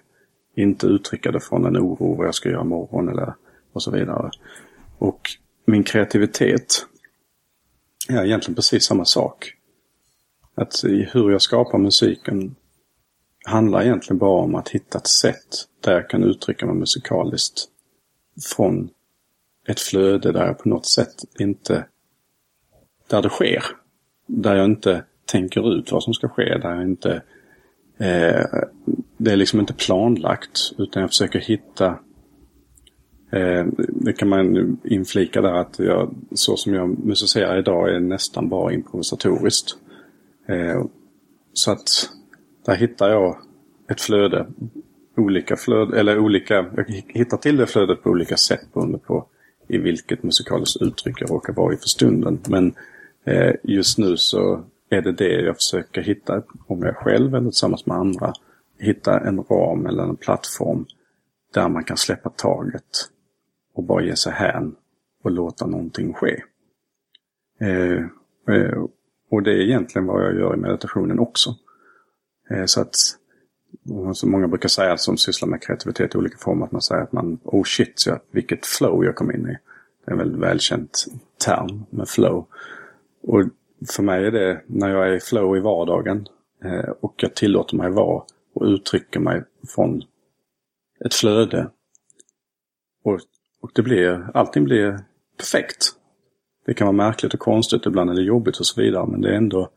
[0.56, 3.34] Inte uttrycka det från en oro vad jag ska göra imorgon eller
[3.72, 4.30] och så vidare.
[4.98, 5.20] Och
[5.64, 6.86] min kreativitet
[8.08, 9.52] är egentligen precis samma sak.
[10.54, 12.54] Att hur jag skapar musiken
[13.44, 17.68] handlar egentligen bara om att hitta ett sätt där jag kan uttrycka mig musikaliskt
[18.56, 18.90] från
[19.66, 21.86] ett flöde där jag på något sätt inte...
[23.08, 23.64] Där det sker.
[24.26, 26.58] Där jag inte tänker ut vad som ska ske.
[26.58, 27.22] Där jag inte...
[27.98, 28.46] Eh,
[29.16, 31.98] det är liksom inte planlagt utan jag försöker hitta
[33.32, 38.48] Eh, det kan man inflika där att jag, så som jag musicerar idag är nästan
[38.48, 39.76] bara improvisatoriskt.
[40.46, 40.84] Eh,
[41.52, 42.10] så att
[42.66, 43.36] där hittar jag
[43.90, 44.46] ett flöde.
[45.20, 49.26] Olika flöde, eller olika, jag hittar till det flödet på olika sätt beroende på
[49.68, 52.40] i vilket musikaliskt uttryck jag råkar vara i för stunden.
[52.48, 52.74] Men
[53.24, 57.86] eh, just nu så är det det jag försöker hitta, om jag själv eller tillsammans
[57.86, 58.32] med andra,
[58.78, 60.86] hitta en ram eller en plattform
[61.54, 63.08] där man kan släppa taget
[63.74, 64.74] och bara ge sig hän
[65.24, 66.42] och låta någonting ske.
[67.60, 68.04] Eh,
[68.56, 68.84] eh,
[69.30, 71.50] och det är egentligen vad jag gör i meditationen också.
[72.50, 72.94] Eh, så att
[74.14, 77.12] som många brukar säga som sysslar med kreativitet i olika former, att man säger att
[77.12, 79.58] man, oh shit, så vilket flow jag kom in i.
[80.04, 81.06] Det är en väldigt välkänt
[81.46, 82.46] term med flow.
[83.22, 83.44] Och
[83.88, 86.26] för mig är det när jag är i flow i vardagen
[86.64, 88.22] eh, och jag tillåter mig vara
[88.54, 89.42] och uttrycker mig
[89.74, 90.02] från
[91.04, 91.70] ett flöde
[93.04, 93.20] Och,
[93.60, 94.98] och det blir, allting blir
[95.36, 95.92] perfekt.
[96.66, 99.30] Det kan vara märkligt och konstigt, ibland är det jobbigt och så vidare, men det
[99.30, 99.70] är ändå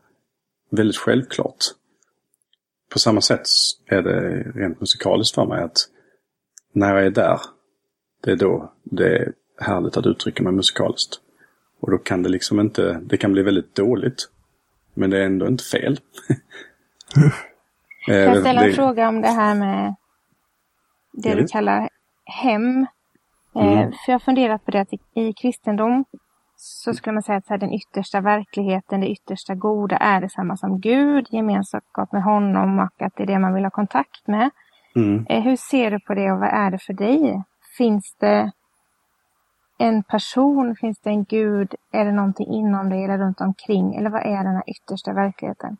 [0.70, 1.64] väldigt självklart.
[2.94, 3.46] På samma sätt
[3.86, 5.76] är det rent musikaliskt för mig att
[6.72, 7.40] när jag är där,
[8.22, 11.20] det är då det är härligt att uttrycka mig musikaliskt.
[11.80, 14.30] Och då kan det liksom inte, det kan bli väldigt dåligt.
[14.94, 16.00] Men det är ändå inte fel.
[18.06, 19.94] Kan jag ställa en fråga om det här med
[21.12, 21.88] det du kallar
[22.24, 22.86] hem?
[23.54, 23.92] Eh, Mm.
[23.92, 26.04] För jag har funderat på det att i kristendom
[26.64, 30.56] så skulle man säga att så här, den yttersta verkligheten, det yttersta goda är detsamma
[30.56, 34.50] som Gud, gemenskap med honom och att det är det man vill ha kontakt med.
[34.96, 35.26] Mm.
[35.28, 37.42] Eh, Hur ser du på det och vad är det för dig?
[37.76, 38.52] Finns det
[39.78, 43.94] en person, finns det en gud, är det någonting inom dig eller runt omkring?
[43.94, 45.76] Eller vad är den här yttersta verkligheten?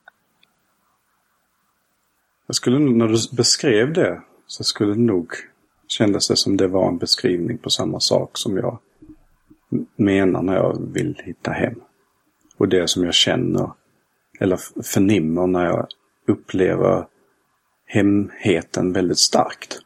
[2.46, 5.32] Jag skulle, när du beskrev det så skulle det nog
[5.88, 8.78] kändes det som det var en beskrivning på samma sak som jag
[9.96, 11.80] menar när jag vill hitta hem.
[12.56, 13.70] Och det som jag känner
[14.40, 15.86] eller förnimmer när jag
[16.26, 17.06] upplever
[17.86, 19.78] hemheten väldigt starkt.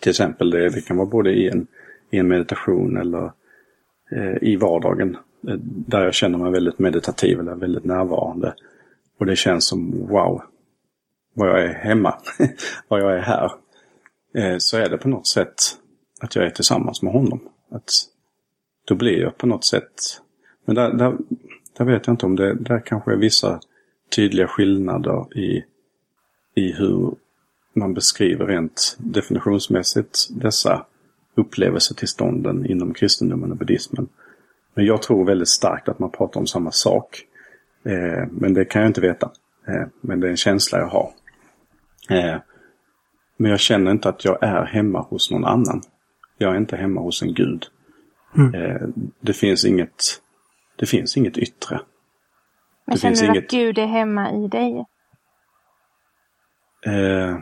[0.00, 1.66] Till exempel det, det kan vara både i en,
[2.10, 3.32] i en meditation eller
[4.12, 5.16] eh, i vardagen.
[5.48, 8.54] eh, Där jag känner mig väldigt meditativ eller väldigt närvarande.
[9.18, 10.42] Och det känns som wow,
[11.34, 12.18] vad jag är hemma,
[12.88, 13.52] vad jag är här.
[14.34, 15.54] Eh, så är det på något sätt
[16.20, 17.48] att jag är tillsammans med honom.
[17.70, 17.90] Att
[18.84, 20.20] då blir jag på något sätt...
[20.64, 21.16] Men där, där,
[21.78, 22.54] där vet jag inte om det...
[22.54, 23.60] Där kanske är vissa
[24.16, 25.64] tydliga skillnader i,
[26.54, 27.14] i hur
[27.74, 30.86] man beskriver rent definitionsmässigt dessa
[31.34, 34.08] upplevelsetillstånden inom kristendomen och buddhismen.
[34.74, 37.24] Men jag tror väldigt starkt att man pratar om samma sak.
[37.84, 39.30] Eh, men det kan jag inte veta.
[39.68, 41.10] Eh, men det är en känsla jag har.
[42.10, 42.36] Eh,
[43.36, 45.82] men jag känner inte att jag är hemma hos någon annan.
[46.38, 47.66] Jag är inte hemma hos en gud.
[48.54, 48.88] Eh,
[49.20, 50.20] det finns inget
[50.76, 51.80] det finns inget yttre.
[52.86, 54.84] Men Det känner du inget- att Gud är hemma i dig?
[56.86, 57.38] Eh,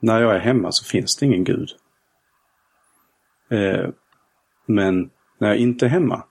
[0.00, 1.68] när jag är hemma så finns det ingen gud.
[3.50, 3.88] Eh,
[4.66, 6.24] men när jag inte är hemma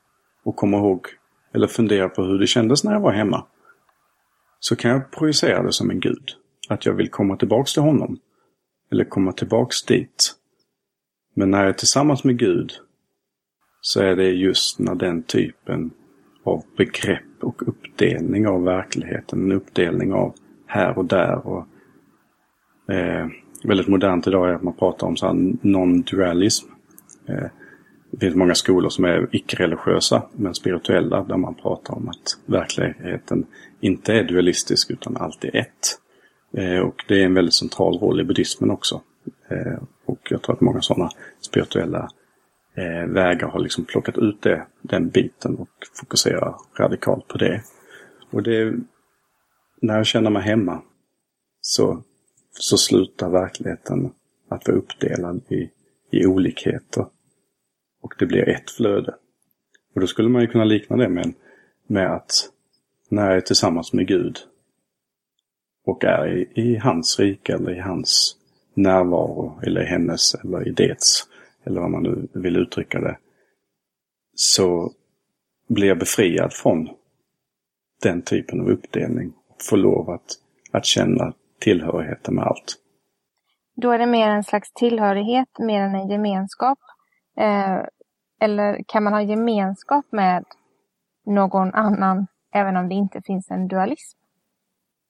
[0.44, 1.08] och kommer ihåg
[1.54, 3.46] eller funderar på hur det kändes när jag var hemma.
[4.60, 6.30] Så kan jag projicera det som en gud.
[6.70, 8.20] Att jag vill komma tillbaks till honom.
[8.92, 10.36] Eller komma tillbaks dit.
[11.34, 12.72] Men när jag är tillsammans med Gud
[13.82, 15.92] så är det just när den typen
[16.44, 20.36] av begrepp och uppdelning av verkligheten, en uppdelning av
[20.68, 21.48] här och där.
[21.48, 21.68] Och,
[22.94, 23.28] eh,
[23.64, 26.68] väldigt modernt idag är att man pratar om så här non-dualism.
[27.28, 27.46] Eh,
[28.12, 33.46] det finns många skolor som är icke-religiösa men spirituella där man pratar om att verkligheten
[33.80, 36.00] inte är dualistisk utan alltid ett.
[36.58, 39.02] Eh, och det är en väldigt central roll i buddhismen också.
[39.50, 41.10] Eh, och jag tror att många sådana
[41.42, 42.10] spirituella
[42.76, 47.64] eh, vägar har liksom plockat ut det, den biten och fokuserar radikalt på det.
[48.32, 48.74] Och det
[49.82, 50.82] när jag känner mig hemma
[51.62, 52.04] så,
[52.52, 54.14] så slutar verkligheten
[54.50, 55.70] att vara uppdelad i,
[56.12, 57.06] i olikheter.
[58.02, 59.16] Och det blir ett flöde.
[59.96, 61.34] Och då skulle man ju kunna likna det med,
[61.88, 62.50] med att
[63.10, 64.38] när jag är tillsammans med Gud
[65.86, 68.38] och är i, i hans rike eller i hans
[68.74, 71.28] närvaro eller i hennes eller i dets
[71.64, 73.18] eller vad man nu vill uttrycka det.
[74.36, 74.92] Så
[75.68, 76.90] blir jag befriad från
[78.02, 79.34] den typen av uppdelning.
[79.48, 80.32] Och får lov att,
[80.72, 82.76] att känna tillhörigheten med allt.
[83.76, 86.80] Då är det mer en slags tillhörighet, mer än en gemenskap.
[87.38, 87.80] Eh,
[88.42, 90.46] eller kan man ha gemenskap med
[91.26, 94.20] någon annan, även om det inte finns en dualism?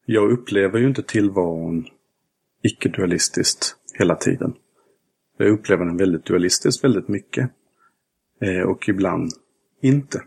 [0.05, 1.85] Jag upplever ju inte tillvaron
[2.63, 4.53] icke-dualistiskt hela tiden.
[5.37, 7.49] Jag upplever den väldigt dualistiskt väldigt mycket.
[8.41, 9.31] Eh, och ibland
[9.81, 10.23] inte.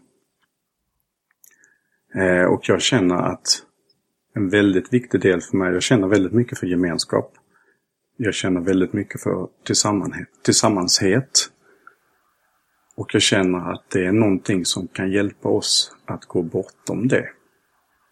[2.14, 3.62] Eh, och jag känner att
[4.34, 7.34] en väldigt viktig del för mig, jag känner väldigt mycket för gemenskap.
[8.16, 9.48] Jag känner väldigt mycket för
[10.42, 11.50] tillsammanshet.
[12.96, 17.28] Och jag känner att det är någonting som kan hjälpa oss att gå bortom det.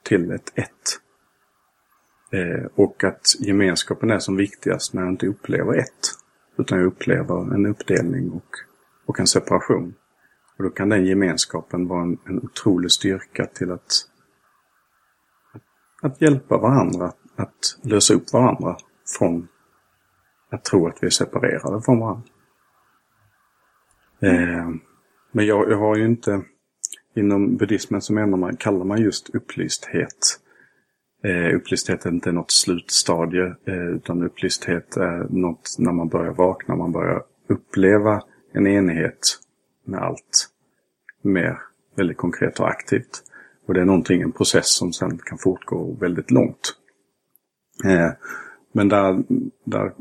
[0.03, 1.01] Till ett ett.
[2.35, 6.11] Eh, och att gemenskapen är som viktigast när jag inte upplever ett.
[6.59, 8.51] Utan jag upplever en uppdelning och,
[9.07, 9.95] och en separation.
[10.59, 13.93] Och då kan den gemenskapen vara en, en otrolig styrka till att,
[15.53, 15.63] att,
[16.03, 18.77] att hjälpa varandra att lösa upp varandra
[19.19, 19.49] från
[20.51, 22.29] att tro att vi är separerade från varandra.
[24.21, 24.69] Eh,
[25.33, 26.43] men jag, jag har ju inte,
[27.15, 30.41] inom buddhismen så menar man, kallar man just upplysthet.
[31.25, 36.77] Eh, upplysthet är inte något slutstadie, eh, utan upplysthet är något när man börjar vakna,
[36.77, 38.23] man börjar uppleva
[38.53, 39.39] en enighet
[39.85, 40.49] med allt
[41.23, 41.59] mer
[41.97, 43.23] väldigt konkret och aktivt.
[43.67, 46.77] Och det är någonting, en process som sen kan fortgå väldigt långt.
[47.85, 48.11] Eh,
[48.73, 49.25] men där,
[49.65, 49.93] där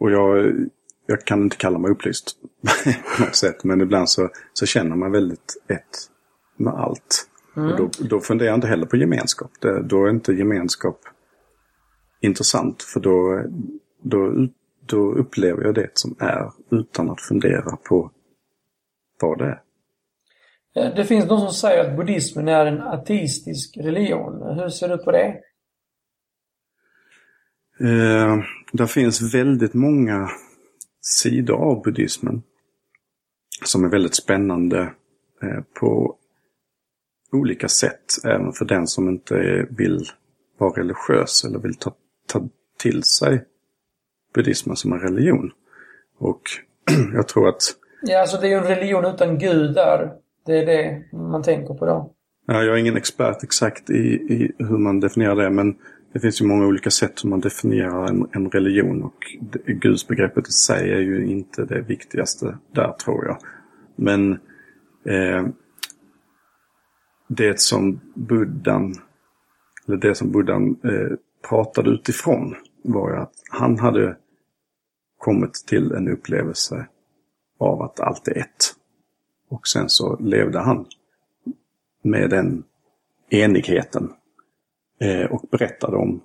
[0.00, 0.54] och jag,
[1.06, 2.36] jag kan inte kalla mig upplyst
[3.16, 6.10] på något sätt, men ibland så, så känner man väldigt ett
[6.56, 7.28] med allt.
[7.58, 7.76] Mm.
[7.76, 9.50] Då, då funderar jag inte heller på gemenskap.
[9.60, 11.00] Det, då är inte gemenskap
[12.20, 13.44] intressant, för då,
[14.02, 14.48] då,
[14.86, 18.10] då upplever jag det som är utan att fundera på
[19.20, 19.62] vad det är.
[20.76, 24.58] Eh, det finns de som säger att buddhismen är en ateistisk religion.
[24.58, 25.40] Hur ser du på det?
[27.80, 28.38] Eh,
[28.72, 30.28] det finns väldigt många
[31.00, 32.42] sidor av buddhismen
[33.64, 34.80] som är väldigt spännande
[35.42, 36.16] eh, på
[37.32, 38.24] olika sätt.
[38.24, 40.04] Även för den som inte vill
[40.58, 41.94] vara religiös eller vill ta,
[42.26, 42.48] ta
[42.78, 43.44] till sig
[44.34, 45.50] buddhismen som en religion.
[46.18, 46.42] Och
[47.14, 47.62] jag tror att...
[48.02, 50.12] Ja, alltså det är ju en religion utan gudar.
[50.46, 52.12] Det är det man tänker på då.
[52.46, 55.76] Ja, jag är ingen expert exakt i, i hur man definierar det, men
[56.12, 59.14] det finns ju många olika sätt som man definierar en, en religion och
[59.66, 63.38] gudsbegreppet i sig är ju inte det viktigaste där tror jag.
[63.96, 64.32] Men
[65.04, 65.46] eh,
[67.28, 68.94] det som buddhan,
[69.86, 71.16] eller det som buddhan eh,
[71.48, 74.16] pratade utifrån var ju att han hade
[75.18, 76.86] kommit till en upplevelse
[77.58, 78.74] av att allt är ett.
[79.48, 80.86] Och sen så levde han
[82.02, 82.64] med den
[83.30, 84.12] enigheten
[85.00, 86.20] eh, och berättade om,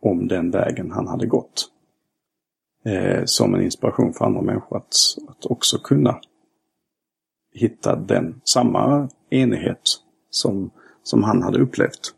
[0.00, 1.68] om den vägen han hade gått.
[2.84, 4.94] Eh, som en inspiration för andra människor att,
[5.28, 6.20] att också kunna
[7.52, 9.82] hitta den samma enighet
[10.30, 10.70] som,
[11.02, 12.14] som han hade upplevt.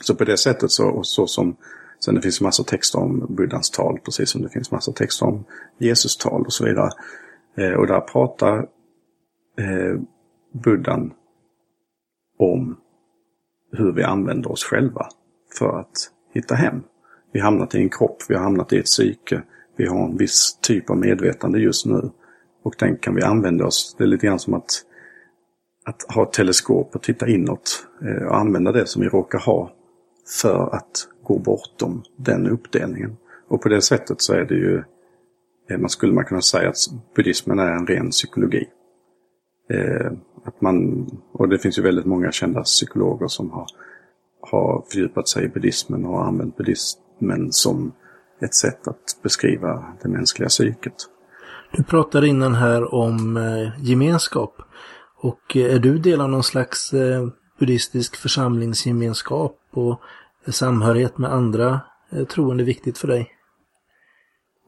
[0.00, 1.56] Så på det sättet så, och så som
[2.04, 5.44] Sen det finns massa texter om Buddhas tal, precis som det finns massa texter om
[5.78, 6.90] Jesus tal och så vidare.
[7.56, 8.58] Eh, och där pratar
[9.58, 10.00] eh,
[10.52, 11.12] Buddhan
[12.38, 12.76] om
[13.72, 15.08] hur vi använder oss själva
[15.58, 16.82] för att hitta hem.
[17.32, 19.42] Vi har hamnat i en kropp, vi har hamnat i ett psyke,
[19.76, 22.10] vi har en viss typ av medvetande just nu.
[22.62, 24.84] Och den kan vi använda oss, det är lite grann som att,
[25.84, 29.72] att ha ett teleskop och titta inåt eh, och använda det som vi råkar ha
[30.40, 33.16] för att gå bortom den uppdelningen.
[33.48, 34.82] Och på det sättet så är det ju,
[35.70, 36.76] eh, man skulle man kunna säga att
[37.16, 38.68] buddhismen är en ren psykologi.
[39.70, 40.12] Eh,
[40.44, 43.66] att man, och det finns ju väldigt många kända psykologer som har,
[44.40, 47.92] har fördjupat sig i buddhismen och använt buddhismen som
[48.40, 50.94] ett sätt att beskriva det mänskliga psyket.
[51.72, 53.40] Du pratade innan här om
[53.78, 54.62] gemenskap.
[55.22, 60.00] Och eh, är du del av någon slags eh, buddhistisk församlingsgemenskap och
[60.48, 61.80] samhörighet med andra
[62.12, 63.30] eh, troende viktigt för dig?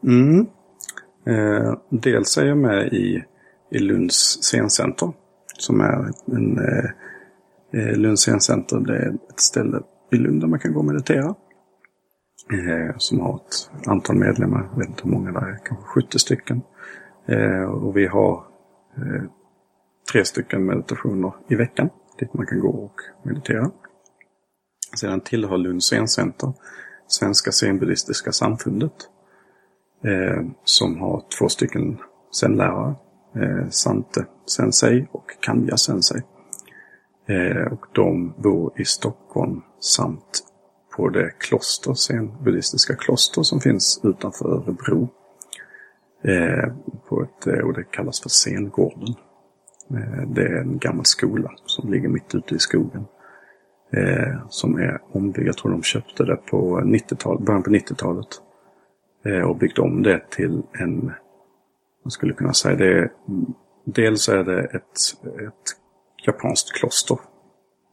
[0.02, 0.46] Mm.
[1.26, 3.24] Eh, dels är jag med i,
[3.70, 5.12] i Lunds scencenter.
[5.58, 6.58] Som är en...
[6.58, 6.90] Eh,
[7.96, 9.80] Lunds scencenter det är ett ställe
[10.12, 11.34] i Lund där man kan gå och meditera.
[12.52, 16.18] Eh, som har ett antal medlemmar, jag vet inte hur många där är, kanske 70
[16.18, 16.62] stycken.
[17.82, 18.44] Och vi har
[20.12, 23.70] tre stycken meditationer i veckan dit man kan gå och meditera.
[24.96, 26.52] Sedan tillhör Lunds scencenter
[27.06, 28.92] Svenska scenbuddhistiska samfundet.
[30.04, 31.98] Eh, som har två stycken
[32.40, 32.94] zenlärare.
[33.36, 36.22] Eh, Sante Sensei och Kanja Sensei.
[37.26, 40.42] Eh, och de bor i Stockholm samt
[40.96, 45.08] på det kloster, zenbuddhistiska kloster som finns utanför Örebro.
[46.24, 46.72] Eh,
[47.08, 49.14] på ett, eh, och det kallas för Sengården.
[49.90, 53.04] Eh, det är en gammal skola som ligger mitt ute i skogen.
[53.92, 55.48] Eh, som är ombyggd.
[55.48, 58.26] Jag tror de köpte det på 90-talet, början på 90-talet.
[59.24, 61.04] Eh, och byggt om det till en,
[62.04, 63.10] man skulle kunna säga det,
[63.84, 65.76] dels är det ett, ett
[66.26, 67.18] japanskt kloster.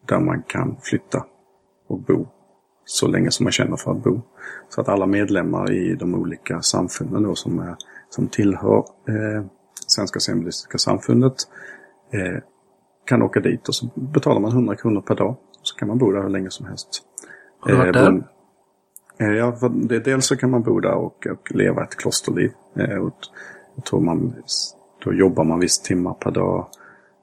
[0.08, 1.26] Där man kan flytta
[1.88, 2.28] och bo
[2.86, 4.22] så länge som man känner för att bo.
[4.70, 7.76] Så att alla medlemmar i de olika samfunden då som, är,
[8.10, 9.46] som tillhör eh,
[9.88, 11.36] Svenska Semistiska samfundet
[12.12, 12.38] eh,
[13.06, 15.36] kan åka dit och så betalar man 100 kronor per dag.
[15.62, 17.04] Så kan man bo där hur länge som helst.
[17.60, 18.24] Har du varit där?
[19.18, 22.52] Eh, ja, det, dels så kan man bo där och, och leva ett klosterliv.
[22.76, 23.16] Eh, och
[23.76, 24.34] jag tror man,
[25.04, 26.68] då jobbar man visst timmar per dag.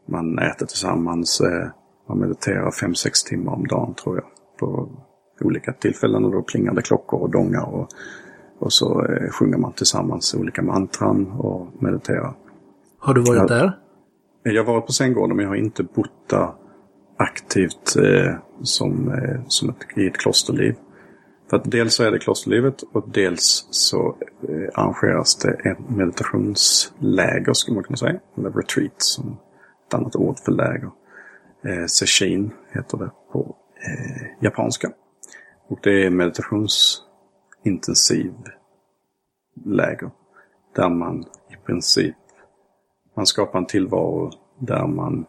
[0.07, 1.41] Man äter tillsammans.
[1.41, 1.69] Eh,
[2.09, 4.27] man mediterar 5-6 timmar om dagen tror jag.
[4.59, 4.89] På
[5.41, 7.75] olika tillfällen och då plingar det klockor och dongar.
[7.75, 7.89] Och,
[8.59, 12.35] och så eh, sjunger man tillsammans olika mantran och mediterar.
[12.99, 13.57] Har du varit ja.
[13.57, 13.79] där?
[14.53, 16.53] Jag har varit på Sänggården men jag har inte bott där
[17.17, 20.75] aktivt eh, som, eh, som ett, i ett klosterliv.
[21.51, 24.17] För att dels så är det klosterlivet och dels så
[24.49, 28.21] eh, arrangeras det ett meditationsläger skulle man kunna säga.
[28.37, 29.39] Eller retreat som
[29.87, 30.91] ett annat ord för läger.
[31.65, 34.91] Eh, Seshin heter det på eh, japanska.
[35.69, 38.33] Och det är meditationsintensiv
[39.65, 40.11] läger.
[40.77, 42.17] Där man i princip
[43.19, 45.27] man skapar en tillvaro där man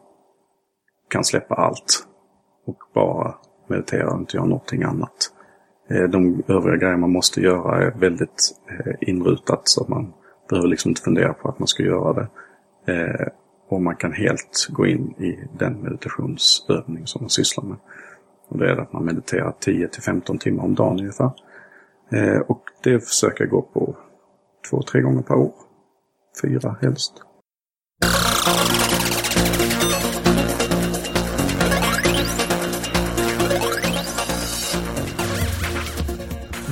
[1.08, 2.08] kan släppa allt
[2.66, 3.36] och bara
[3.68, 5.34] meditera och inte göra någonting annat.
[5.90, 10.14] Eh, de övriga grejer man måste göra är väldigt eh, inrutat så man
[10.50, 12.28] behöver liksom inte fundera på att man ska göra det.
[12.94, 13.28] Eh,
[13.70, 17.78] och man kan helt gå in i den meditationsövning som man sysslar med.
[18.48, 21.32] Och det är att man mediterar 10 till 15 timmar om dagen ungefär.
[22.48, 23.96] Och det försöker jag gå på
[24.70, 25.54] två, tre gånger per år.
[26.42, 27.24] Fyra helst.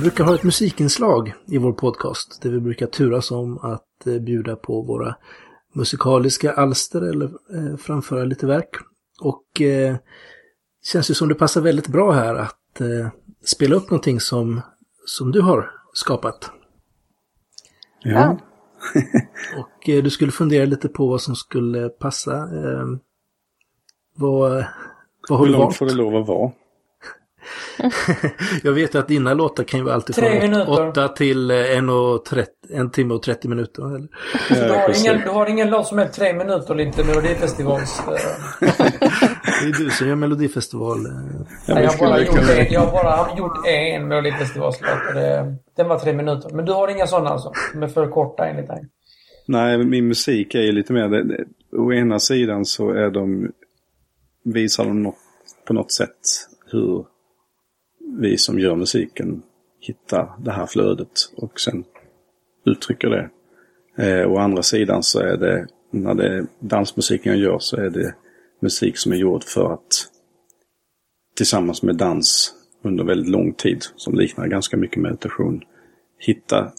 [0.00, 4.56] Brukar ha ett musikinslag i vår podcast där vi brukar turas om att eh, bjuda
[4.56, 5.16] på våra
[5.72, 8.76] musikaliska alster eller eh, framföra lite verk.
[9.20, 9.96] Och eh,
[10.82, 13.08] känns ju som det passar väldigt bra här att eh,
[13.44, 14.60] spela upp någonting som,
[15.06, 16.50] som du har skapat.
[18.02, 18.38] Ja.
[19.58, 22.36] och eh, du skulle fundera lite på vad som skulle passa.
[22.36, 22.86] Eh,
[24.14, 24.64] vad,
[25.28, 25.76] vad har Hur du långt valt?
[25.76, 26.52] får det lov att vara?
[28.62, 30.88] Jag vet att dina låtar kan ju vara alltid från minuter.
[30.90, 33.96] 8 till eh, en, och 30, en timme och 30 minuter.
[33.96, 34.08] Eller?
[34.48, 37.98] Du, har ingen, du har ingen låt som är tre minuter lite Melodifestivals...
[37.98, 38.14] eh,
[39.62, 41.06] Det är du som gör Melodifestival.
[41.06, 41.12] eh.
[41.66, 44.90] Ja, jag, har bara gjort en, jag har bara gjort en Melodifestivalslåt
[45.76, 46.50] den var tre minuter.
[46.50, 47.52] Men du har inga sådana alltså?
[47.72, 48.84] De är för korta enligt dig?
[49.46, 51.08] Nej, min musik är ju lite mer...
[51.08, 51.44] det- det-
[51.76, 53.52] Å ena sidan så är de...
[54.44, 55.14] Visar de något,
[55.66, 56.10] på något sätt
[56.72, 57.04] hur
[58.20, 59.42] vi som gör musiken
[59.80, 61.84] hittar det här flödet och sen
[62.66, 63.30] uttrycker det.
[64.04, 67.90] Eh, å andra sidan så är det, när det är dansmusiken jag gör så är
[67.90, 68.14] det
[68.60, 70.08] musik som är gjord för att
[71.36, 75.62] tillsammans med dans under väldigt lång tid, som liknar ganska mycket meditation,
[76.18, 76.72] hitta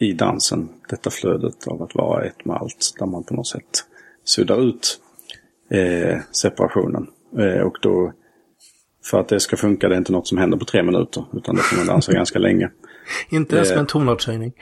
[0.00, 2.94] i dansen detta flödet av att vara ett med allt.
[2.98, 3.84] Där man på något sätt
[4.24, 5.00] suddar ut
[5.70, 7.06] eh, separationen.
[7.38, 8.12] Eh, och då,
[9.10, 11.24] för att det ska funka, det är inte något som händer på tre minuter.
[11.32, 12.70] Utan det får man dansa ganska länge.
[13.30, 14.52] Inte ens med en tonartshöjning.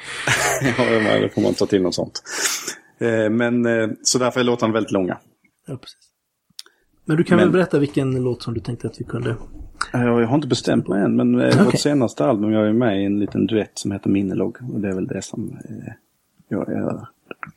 [0.78, 0.84] ja,
[1.20, 2.22] det får man ta till något sånt.
[2.98, 5.18] Eh, men eh, så därför är låtarna väldigt långa.
[5.66, 5.98] Ja, precis.
[7.04, 9.30] Men du kan Men- väl berätta vilken låt som du tänkte att vi kunde...
[9.94, 11.64] Eh, Jag har inte bestämt mig än, men Okej.
[11.64, 14.56] vårt senaste album, jag är med i en liten duett som heter Minnelog.
[14.74, 15.58] Och det är väl det som
[16.48, 17.06] jag är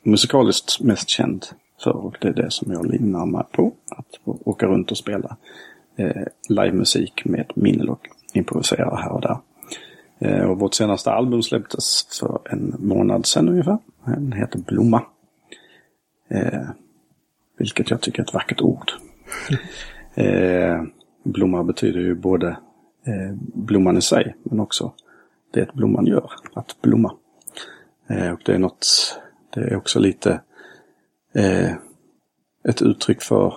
[0.03, 1.45] musikaliskt mest känd
[1.83, 1.91] för.
[1.91, 3.73] Och det är det som jag livnar mig på.
[3.97, 5.38] Att åka runt och spela
[6.49, 7.99] livemusik med Minnelog.
[8.33, 9.37] Improvisera här och där.
[10.19, 13.77] Eh, och vårt senaste album släpptes för en månad sedan ungefär.
[14.05, 15.03] Den heter Blomma.
[16.29, 16.69] Eh,
[17.57, 18.91] vilket jag tycker är ett vackert ord.
[20.17, 20.83] Eh,
[21.23, 22.47] blomma betyder ju både
[23.05, 24.93] eh, blomman i sig men också
[25.53, 27.13] det blomman gör, att blomma.
[28.07, 28.87] Eh, och det är något,
[29.49, 30.41] det är också lite
[31.33, 31.71] eh,
[32.63, 33.53] ett uttryck för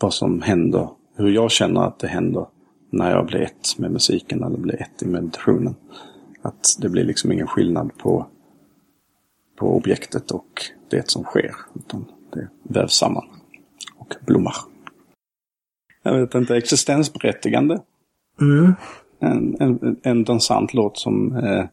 [0.00, 2.46] vad som händer, hur jag känner att det händer
[2.90, 5.74] när jag blir ett med musiken eller blir ett i meditationen.
[6.42, 8.26] Att det blir liksom ingen skillnad på,
[9.56, 11.54] på objektet och det som sker.
[11.74, 13.24] Utan det vävs samman
[13.96, 14.54] och blommar.
[16.02, 17.80] Jag vet inte, existensberättigande.
[18.40, 18.74] Mm.
[19.18, 21.64] En, en, en dansant låt som eh,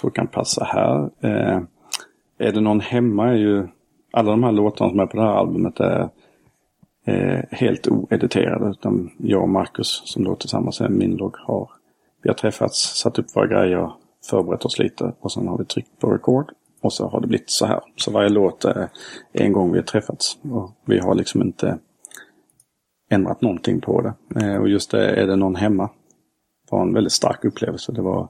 [0.00, 1.10] tror kan passa här.
[1.20, 1.60] Eh,
[2.38, 3.68] är det någon hemma är ju
[4.12, 6.08] alla de här låtarna som är på det här albumet är eh,
[7.04, 8.70] Eh, helt oediterade.
[8.70, 11.70] Utan jag och Marcus som då tillsammans är min logg har
[12.22, 13.92] vi har träffats, satt upp våra grejer,
[14.30, 16.52] förberett oss lite och sen har vi tryckt på record.
[16.80, 17.80] Och så har det blivit så här.
[17.96, 18.88] Så varje låt är
[19.32, 20.38] en gång vi har träffats.
[20.42, 21.78] Och vi har liksom inte
[23.10, 24.40] ändrat någonting på det.
[24.40, 25.90] Eh, och just det, är det någon hemma?
[26.70, 27.92] var en väldigt stark upplevelse.
[27.92, 28.28] Det var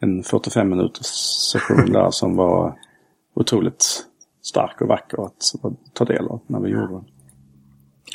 [0.00, 1.06] en 45 minuters
[1.52, 2.78] session där som var
[3.34, 4.06] otroligt
[4.42, 5.52] stark och vacker att
[5.92, 7.04] ta del av när vi gjorde den.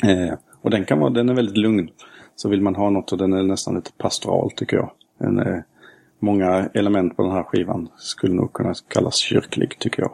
[0.04, 1.90] Eh, och den, kan vara, den är väldigt lugn.
[2.36, 4.90] Så vill man ha något och den är nästan lite pastoral tycker jag.
[5.18, 5.64] Den är,
[6.20, 10.12] många element på den här skivan skulle nog kunna kallas kyrklig tycker jag.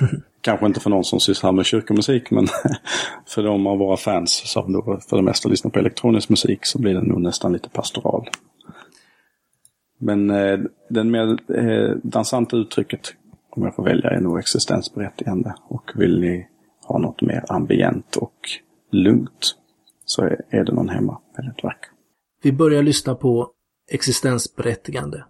[0.40, 2.46] Kanske inte för någon som sysslar med kyrkomusik men
[3.26, 6.78] för de av våra fans som då för det mesta lyssnar på elektronisk musik så
[6.78, 8.28] blir den nog nästan lite pastoral.
[9.98, 13.14] Men eh, den mer eh, dansanta uttrycket,
[13.50, 15.54] om jag får välja, är nog existensberättigande.
[15.68, 16.48] Och vill ni
[16.86, 18.34] ha något mer ambient och
[18.92, 19.56] lugnt
[20.04, 21.90] så är, det någon hemma väldigt vacker.
[22.42, 23.50] Vi börjar lyssna på
[23.90, 25.24] existensberättigande.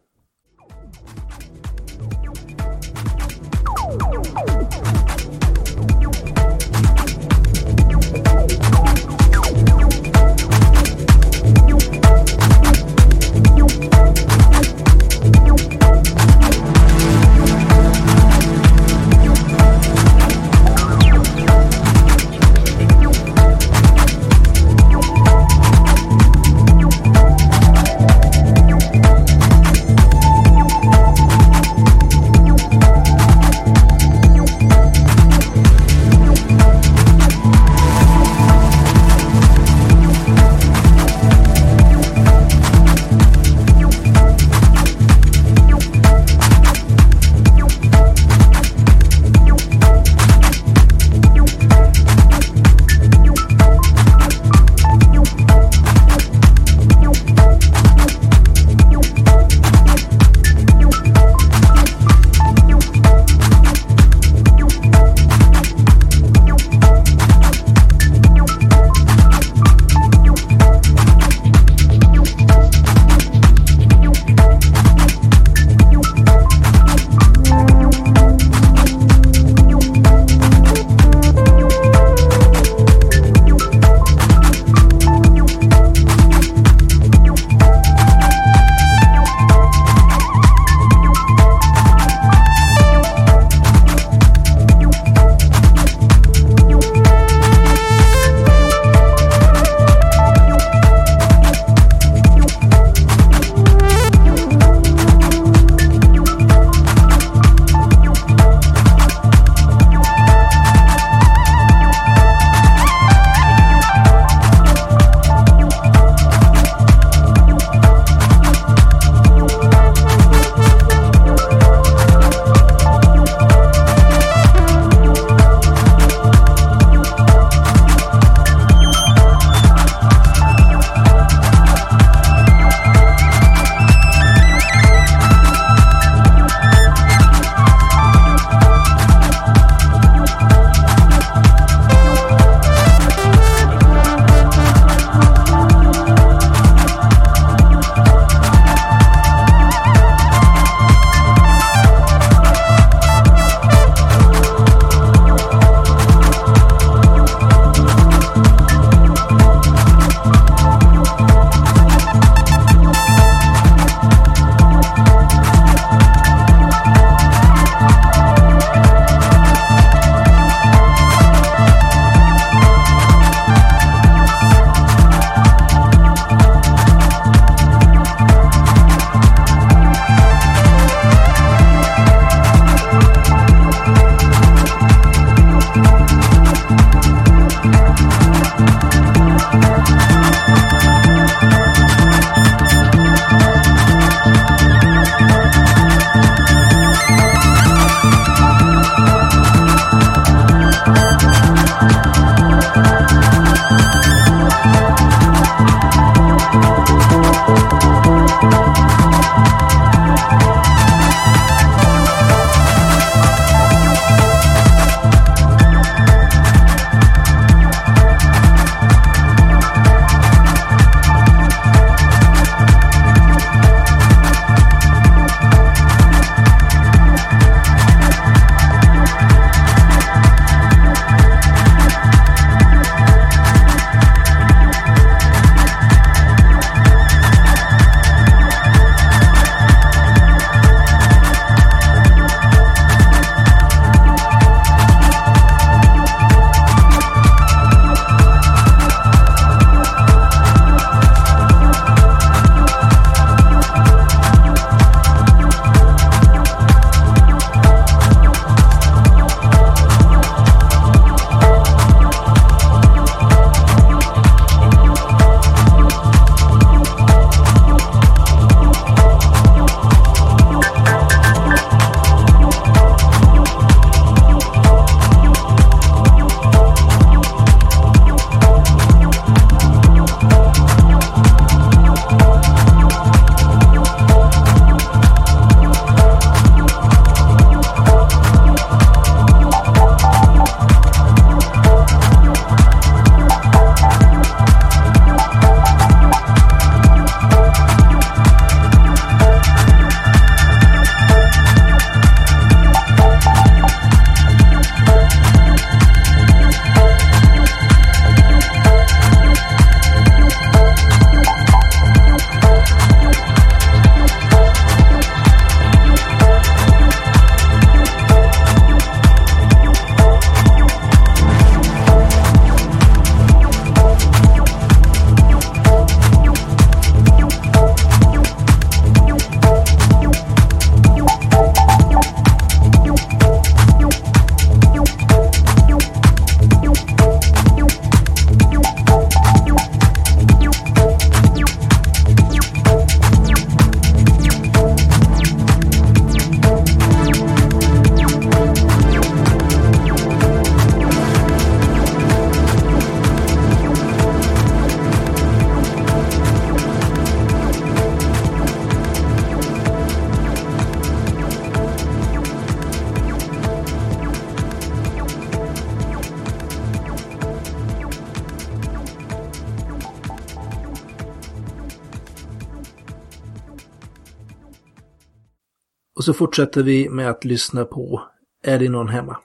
[376.02, 378.02] Och så fortsätter vi med att lyssna på
[378.44, 379.16] Är det någon hemma?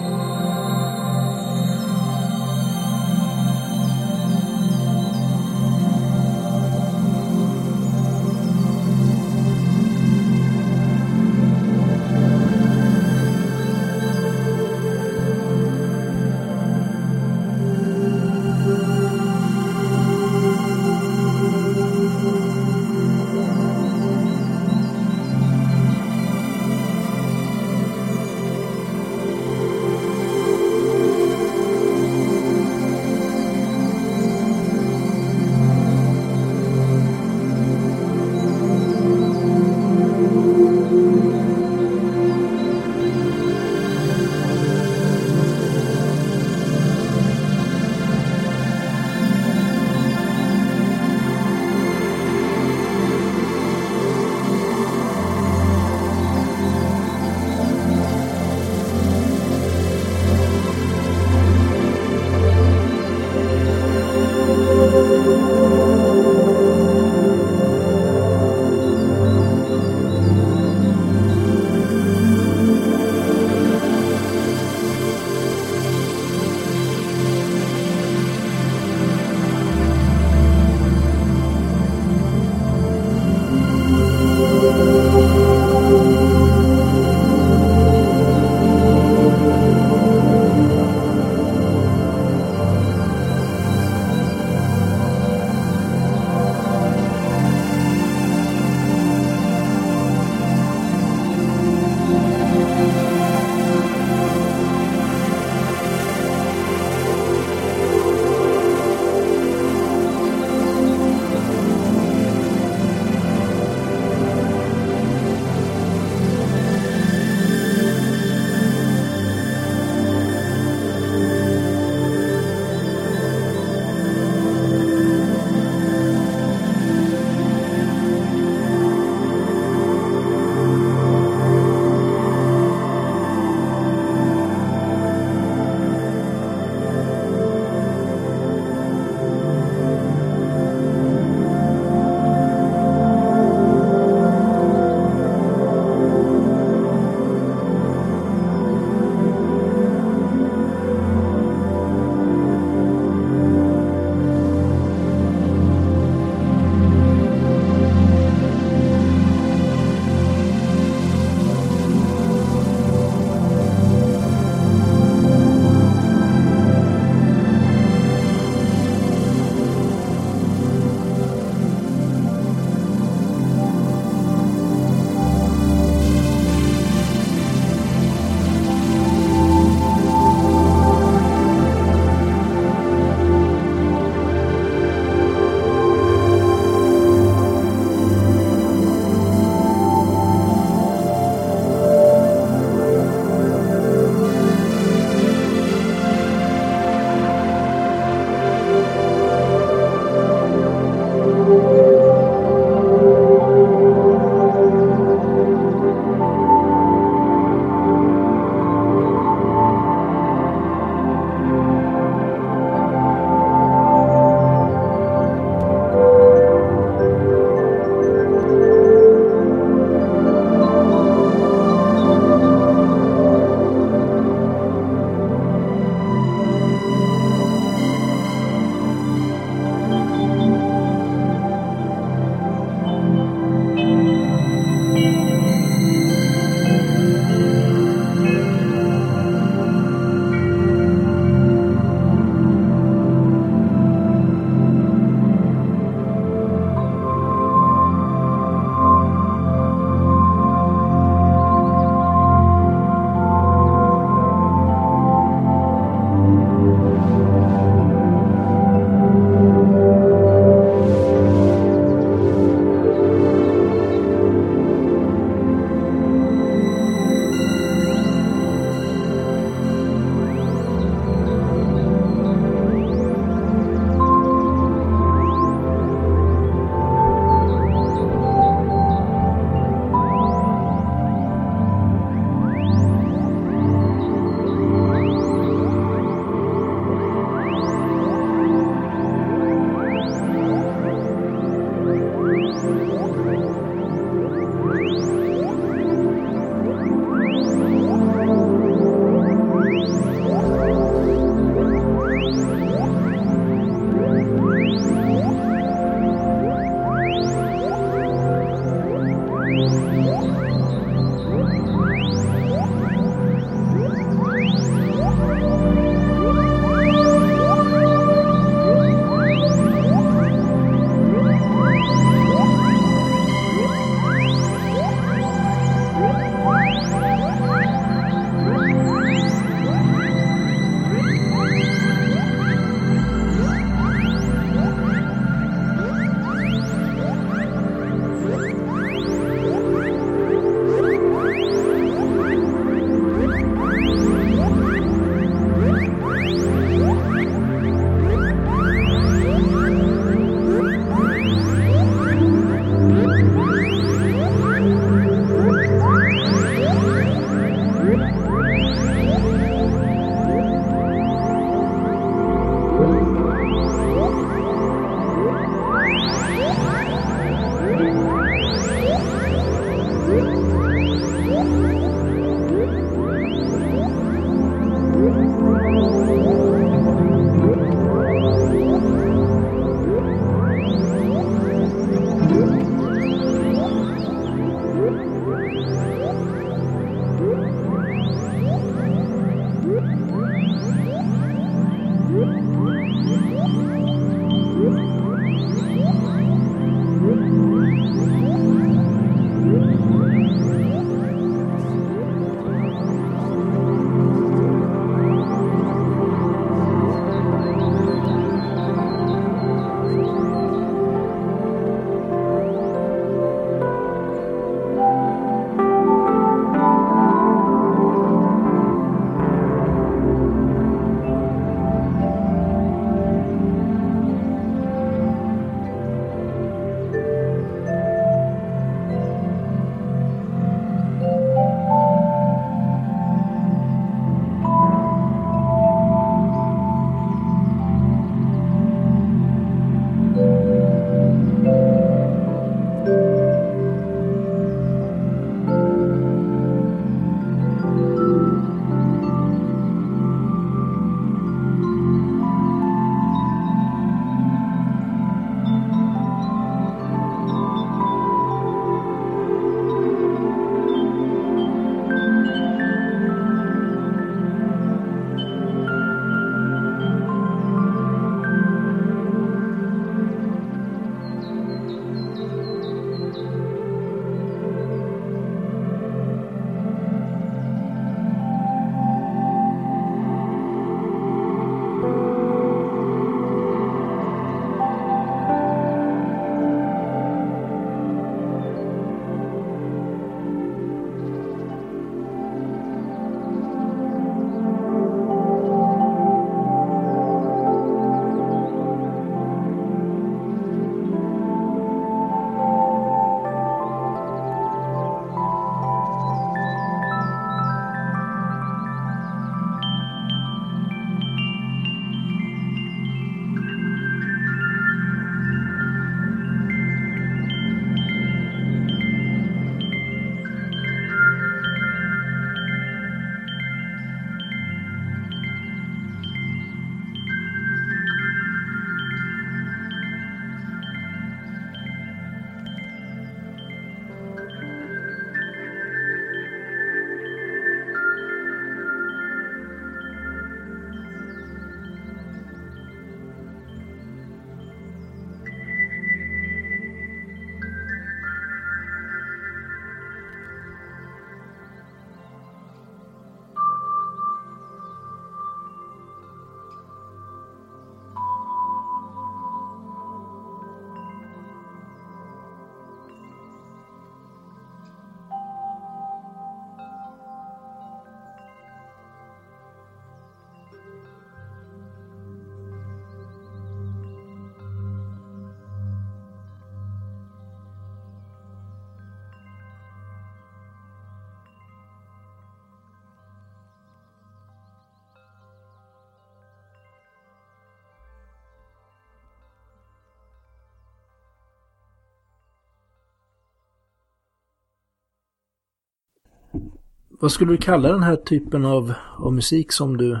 [597.00, 600.00] Vad skulle du kalla den här typen av, av musik som du,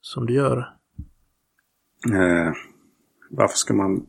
[0.00, 0.58] som du gör?
[2.12, 2.52] Eh,
[3.30, 4.06] varför ska man...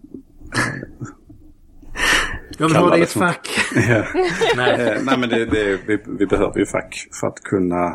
[2.57, 3.49] Jag vill ha det i ett fack.
[3.75, 4.05] Ja.
[4.55, 4.71] Nej.
[4.71, 7.85] Eh, nej men det, det, vi, vi behöver ju fack för att kunna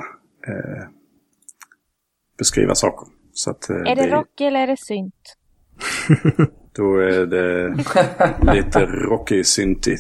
[0.49, 0.89] eh,
[2.39, 3.09] beskriva saker.
[3.33, 5.37] Så att, eh, Är det rock eller är det synt?
[6.73, 7.69] Då är det
[8.55, 9.99] lite rockig syntig.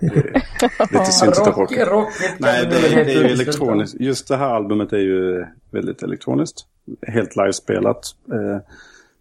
[0.00, 1.88] Lite rockigt.
[1.88, 4.00] rockigt kan Nej, det, det är ju elektroniskt.
[4.00, 6.66] Just det här albumet är ju väldigt elektroniskt.
[7.06, 8.04] Helt livespelat.
[8.32, 8.58] Eh,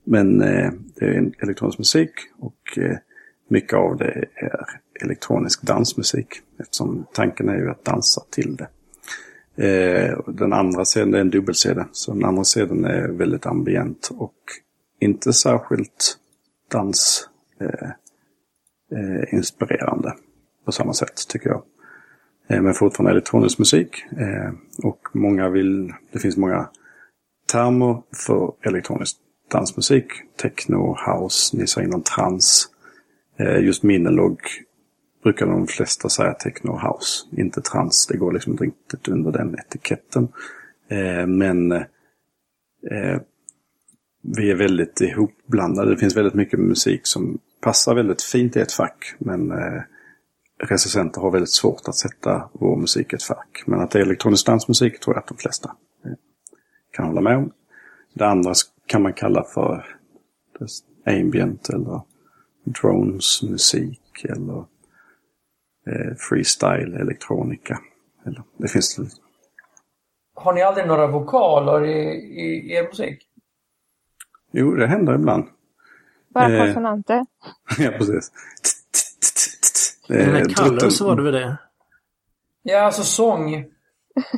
[0.04, 2.98] Men eh, det är elektronisk musik och eh,
[3.50, 4.66] mycket av det är
[5.02, 6.28] elektronisk dansmusik.
[6.60, 8.68] Eftersom tanken är ju att dansa till det.
[10.28, 11.84] Den andra sidan är en dubbel-CD.
[11.92, 14.36] Så den andra sidan är väldigt ambient och
[15.00, 16.18] inte särskilt
[16.72, 17.30] dans
[17.62, 17.90] eh,
[20.70, 21.64] på samma sätt tycker jag.
[22.50, 24.06] Eh, men fortfarande elektronisk musik.
[24.12, 24.52] Eh,
[24.84, 26.70] och många vill, det finns många
[27.52, 29.18] termer för elektronisk
[29.52, 30.06] dansmusik.
[30.42, 32.70] Techno, house, ni sa innan trans.
[33.40, 34.40] Eh, just Minelog
[35.24, 38.08] brukar de flesta säga techno house, inte trans.
[38.08, 40.28] Det går liksom inte riktigt under den etiketten.
[41.28, 41.86] Men
[44.22, 45.92] vi är väldigt ihopblandade.
[45.92, 49.16] Det finns väldigt mycket musik som passar väldigt fint i ett fack.
[49.20, 49.82] Men eh,
[50.60, 53.64] recensenter har väldigt svårt att sätta vår musik i ett fack.
[53.66, 56.12] Men att det är elektronisk dansmusik tror jag att de flesta eh,
[56.92, 57.52] kan hålla med om.
[58.14, 58.54] Det andra
[58.86, 59.86] kan man kalla för
[61.06, 62.02] ambient eller
[62.64, 64.66] drones musik eller
[65.88, 67.80] eh, freestyle elektronika.
[68.26, 69.00] Eller, det finns
[70.36, 72.10] Har ni aldrig några vokaler i,
[72.42, 73.26] i, i er musik?
[74.52, 75.46] Jo, det händer ibland.
[76.34, 77.26] Bara Eh, konsonanter?
[77.78, 78.32] ja, precis.
[80.10, 81.58] Med drutten, Color så var det väl det?
[82.64, 83.66] Ja, alltså sång.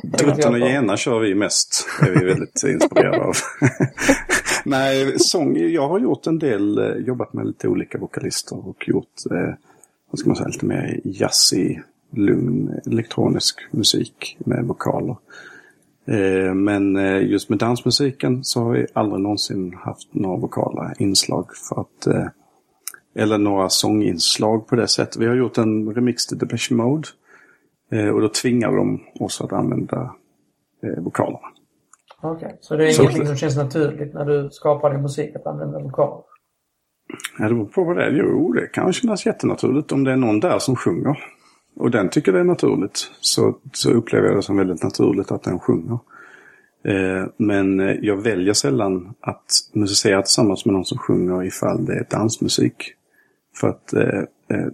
[0.02, 1.86] drutten och gena kör vi mest.
[2.00, 3.34] Det är vi väldigt inspirerade av.
[4.64, 5.56] Nej, sång.
[5.58, 9.54] Jag har gjort en del, eh, jobbat med lite olika vokalister och gjort, eh,
[10.10, 15.16] vad ska man säga, lite mer jazzig, lugn elektronisk musik med vokaler.
[16.06, 21.46] Eh, Men eh, just med dansmusiken så har vi aldrig någonsin haft några vokala inslag
[21.68, 22.26] för att eh,
[23.14, 25.16] eller några sånginslag på det sättet.
[25.16, 27.08] Vi har gjort en remix till Depeche Mode.
[27.92, 30.14] eh, Och då tvingar de oss att använda
[30.82, 31.38] eh, vokalerna.
[32.22, 35.46] Okej, så det är Så- ingenting som känns naturligt när du skapar din musik att
[35.46, 36.22] använda vokaler?
[37.38, 38.10] Ja, det beror på vad det är.
[38.10, 41.18] Jo, det kan kännas jättenaturligt om det är någon där som sjunger.
[41.76, 43.10] Och den tycker det är naturligt.
[43.20, 45.98] Så, så upplever jag det som väldigt naturligt att den sjunger.
[46.84, 49.44] Eh, men eh, jag väljer sällan att
[49.74, 52.94] musicera tillsammans med någon som sjunger ifall det är dansmusik.
[53.54, 54.66] För att eh, eh,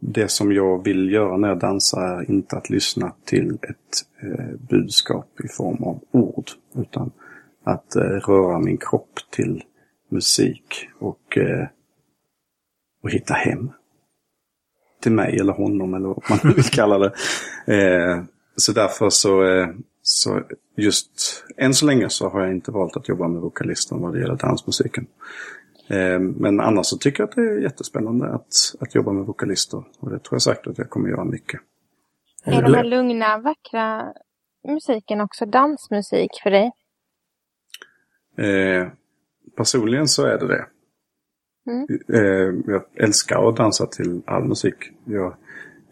[0.00, 4.56] det som jag vill göra när jag dansar är inte att lyssna till ett eh,
[4.68, 6.50] budskap i form av ord.
[6.74, 7.10] Utan
[7.64, 9.62] att eh, röra min kropp till
[10.10, 11.66] musik och, eh,
[13.02, 13.70] och hitta hem.
[15.02, 17.12] Till mig eller honom eller vad man nu vill kalla det.
[17.66, 18.22] Eh,
[18.56, 19.66] så därför så,
[20.02, 20.42] så
[20.76, 24.20] just än så länge så har jag inte valt att jobba med vokalister vad det
[24.20, 25.06] gäller dansmusiken.
[25.88, 29.84] Eh, men annars så tycker jag att det är jättespännande att, att jobba med vokalister.
[29.98, 31.60] Och det tror jag säkert att jag kommer göra mycket.
[32.44, 34.12] Är de här lugna, vackra
[34.68, 36.72] musiken också dansmusik för dig?
[38.36, 38.88] Eh,
[39.56, 40.66] personligen så är det det.
[41.70, 41.86] Mm.
[42.08, 44.74] Eh, jag älskar att dansa till all musik.
[45.04, 45.34] Jag,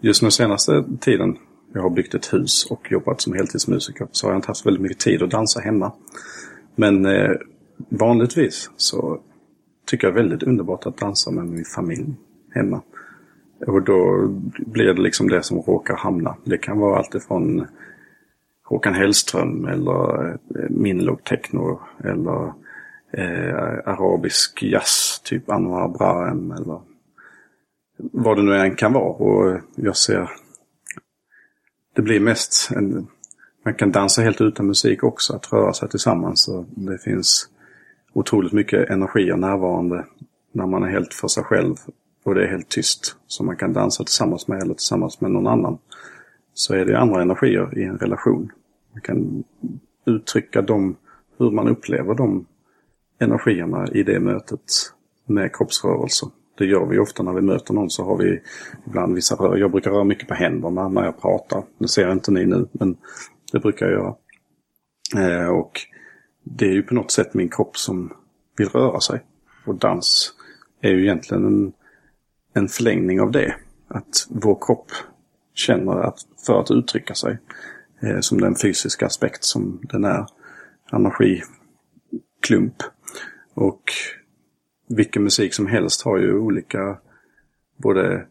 [0.01, 1.39] just den senaste tiden,
[1.75, 4.83] jag har byggt ett hus och jobbat som heltidsmusiker, så har jag inte haft väldigt
[4.83, 5.93] mycket tid att dansa hemma.
[6.77, 7.31] Men eh,
[7.89, 9.21] vanligtvis så
[9.93, 12.15] tycker jag är väldigt underbart att dansa med min familj
[12.55, 12.83] hemma.
[13.67, 14.29] Och då
[14.67, 16.37] blir det liksom det som råkar hamna.
[16.45, 17.67] Det kan vara allt ifrån
[18.65, 22.53] Håkan Hellström eller eh, Minlog Techno eller
[23.13, 23.55] eh,
[23.85, 26.81] arabisk jazz, typ Anwar Brahem eller
[27.97, 29.05] vad det nu än kan vara.
[29.05, 30.31] Och jag ser
[31.97, 33.07] det blir mest en,
[33.65, 36.49] man kan dansa helt utan musik också, att röra sig tillsammans.
[36.49, 37.49] Och det finns
[38.13, 40.07] otroligt mycket energier närvarande
[40.53, 41.77] när man är helt för sig själv
[42.25, 43.17] och det är helt tyst.
[43.27, 45.79] Så man kan dansa tillsammans med eller tillsammans med någon annan.
[46.55, 48.53] Så är det andra energier i en relation.
[48.93, 49.45] Man kan
[50.07, 50.97] uttrycka dem,
[51.39, 52.47] hur man upplever de
[53.19, 54.61] energierna i det mötet
[55.27, 56.29] med kroppsrörelser.
[56.59, 58.41] Det gör vi ofta när vi möter någon så har vi
[58.87, 59.57] ibland vissa rör.
[59.57, 61.63] Jag brukar röra mycket på händerna när jag pratar.
[61.79, 62.97] Det ser inte ni nu men
[63.53, 64.15] det brukar jag göra.
[65.17, 65.81] Eh, och
[66.43, 68.13] det är ju på något sätt min kropp som
[68.57, 69.23] vill röra sig.
[69.67, 70.35] Och dans
[70.81, 71.73] är ju egentligen en,
[72.55, 73.55] en förlängning av det.
[73.89, 74.91] Att vår kropp
[75.55, 77.39] känner att för att uttrycka sig
[78.03, 80.27] eh, som den fysiska aspekt som den är.
[80.93, 82.83] Energiklump.
[83.55, 83.83] Och
[84.89, 86.99] vilken musik som helst har ju olika
[87.77, 88.27] både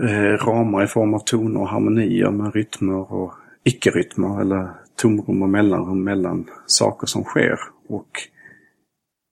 [0.00, 3.34] eh, ramar i form av toner och harmonier med rytmer och
[3.64, 7.58] icke-rytmer eller tomrum och mellanrum mellan saker som sker.
[7.88, 8.10] Och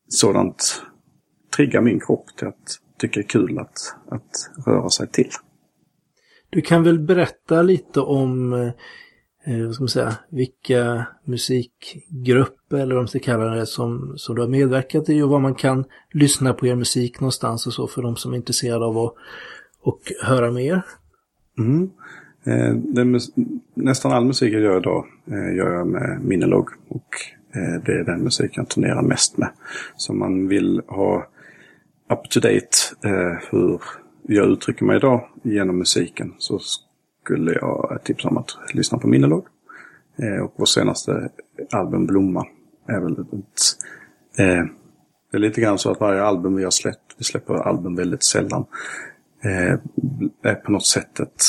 [0.09, 0.83] sådant
[1.57, 5.31] triggar min kropp till att tycka det är kul att, att röra sig till.
[6.51, 13.03] Du kan väl berätta lite om eh, vad ska man säga, vilka musikgrupper eller vad
[13.03, 16.53] man ska kalla det som, som du har medverkat i och var man kan lyssna
[16.55, 19.15] på er musik någonstans och så för de som är intresserade av att
[19.81, 20.83] och höra mer.
[21.59, 21.91] Mm.
[22.45, 23.33] Eh, mus-
[23.75, 26.69] nästan all musik jag gör idag eh, gör jag med Minilog.
[26.89, 27.07] Och
[27.55, 29.49] eh, det är den musik jag turnerar mest med.
[29.97, 31.27] Så man vill ha
[32.11, 32.69] up to date
[33.05, 33.81] eh, hur
[34.23, 36.59] jag uttrycker mig idag genom musiken så
[37.25, 39.47] skulle jag tipsa om att lyssna på Minilog.
[40.45, 41.29] Och vår senaste
[41.73, 42.47] album Blomma
[42.89, 43.27] är väl ett...
[45.31, 48.23] Det är lite grann så att varje album vi har släppt, vi släpper album väldigt
[48.23, 48.65] sällan,
[49.45, 49.79] eh,
[50.43, 51.43] är på något sätt ett,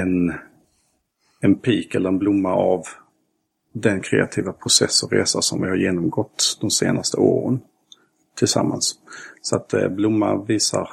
[0.00, 0.34] en,
[1.40, 2.82] en pik eller en blomma av
[3.72, 7.60] den kreativa process och resa som vi har genomgått de senaste åren
[8.36, 8.94] tillsammans.
[9.42, 10.88] Så att eh, Blomma visar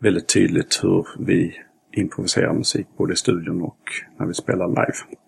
[0.00, 1.54] väldigt tydligt hur vi
[1.92, 3.78] improviserar musik både i studion och
[4.18, 5.18] när vi spelar live.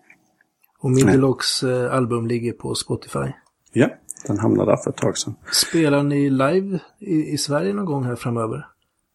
[0.79, 3.31] Och Middelocks eh, album ligger på Spotify.
[3.73, 3.89] Ja,
[4.27, 5.35] den hamnade där för ett tag sedan.
[5.51, 8.67] Spelar ni live i, i Sverige någon gång här framöver?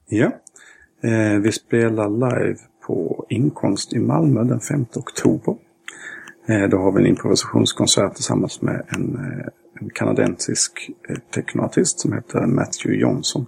[0.08, 0.30] Ja,
[1.02, 5.56] eh, vi spelar live på Inkomst i Malmö den 5 oktober.
[6.48, 9.46] Eh, då har vi en improvisationskonsert tillsammans med en, eh,
[9.80, 13.46] en kanadensisk eh, technoartist som heter Matthew Johnson.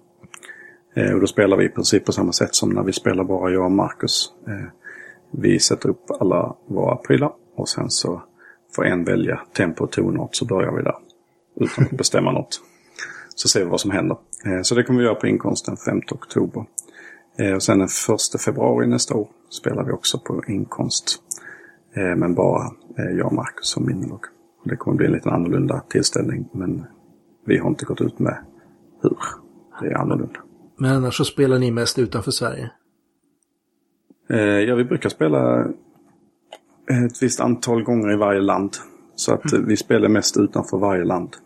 [1.14, 3.64] Och då spelar vi i princip på samma sätt som när vi spelar bara jag
[3.64, 4.32] och Marcus.
[5.30, 8.22] Vi sätter upp alla våra prylar och sen så
[8.76, 10.96] får en välja tempo och tonart så börjar vi där.
[11.60, 12.60] Utan att bestämma något.
[13.34, 14.16] Så ser vi vad som händer.
[14.62, 16.64] Så det kommer vi göra på inkomsten 5 oktober.
[17.54, 17.88] Och sen den
[18.34, 21.22] 1 februari nästa år spelar vi också på Inkomst.
[21.94, 22.62] Eh, men bara
[22.98, 24.24] eh, jag och Marcus som Minnelock.
[24.64, 26.84] Det kommer bli en lite annorlunda tillställning men
[27.46, 28.38] vi har inte gått ut med
[29.02, 29.16] hur
[29.80, 30.40] det är annorlunda.
[30.76, 32.70] Men annars så spelar ni mest utanför Sverige?
[34.30, 35.64] Eh, ja, vi brukar spela
[36.90, 38.76] ett visst antal gånger i varje land.
[39.14, 39.66] Så att mm.
[39.66, 41.36] vi spelar mest utanför varje land.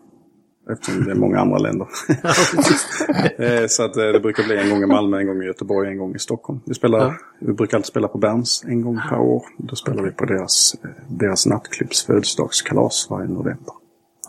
[0.69, 1.87] Eftersom det är många andra länder.
[3.61, 5.89] eh, så att eh, det brukar bli en gång i Malmö, en gång i Göteborg,
[5.89, 6.59] en gång i Stockholm.
[6.65, 7.15] Vi, spelar, ja.
[7.39, 9.43] vi brukar alltid spela på Berns en gång per år.
[9.57, 13.73] Då spelar vi på deras, eh, deras nattklubbs födelsedagskalas varje november.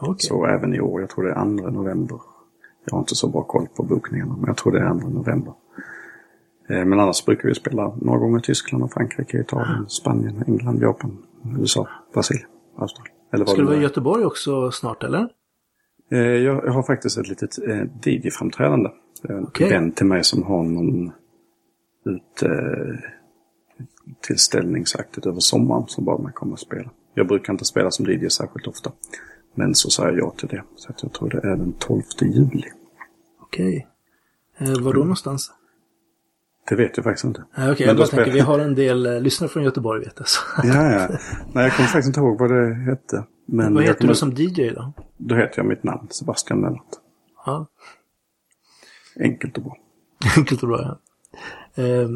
[0.00, 0.14] Okay.
[0.18, 2.20] Så även i år, jag tror det är 2 november.
[2.84, 5.52] Jag har inte så bra koll på bokningarna, men jag tror det är 2 november.
[6.68, 11.18] Men annars brukar vi spela några gånger i Tyskland, Frankrike, Italien, Spanien, England, Japan,
[11.58, 12.48] USA, Brasilien,
[12.78, 13.14] Australien.
[13.32, 15.28] Eller Ska du vara i Göteborg också snart eller?
[16.10, 18.90] Eh, jag har faktiskt ett litet eh, DJ-framträdande.
[19.28, 19.68] En okay.
[19.68, 21.12] vän till mig som har någon
[22.04, 22.42] ut,
[24.20, 26.90] tillställningsaktigt över sommaren som bad mig komma och spela.
[27.14, 28.92] Jag brukar inte spela som DJ särskilt ofta.
[29.54, 30.62] Men så sa jag ja till det.
[30.76, 32.64] Så jag tror det är den 12 juli.
[33.40, 33.88] Okej.
[34.56, 34.72] Okay.
[34.72, 35.52] Eh, var då någonstans?
[36.68, 37.44] Det vet jag faktiskt inte.
[37.52, 40.28] Okej, okay, jag bara tänker, vi har en del eh, lyssnare från Göteborg vet jag.
[40.28, 40.40] Så.
[40.62, 41.08] ja, ja.
[41.52, 43.24] Nej, jag kommer faktiskt inte ihåg vad det hette.
[43.50, 44.12] Men vad heter kommer...
[44.12, 44.92] du som DJ då?
[45.16, 46.82] Då heter jag mitt namn, Sebastian Mellert.
[47.46, 47.66] Ja.
[49.20, 49.76] Enkelt och bra.
[50.36, 50.98] Enkelt och bra, ja.
[51.82, 52.08] Eh,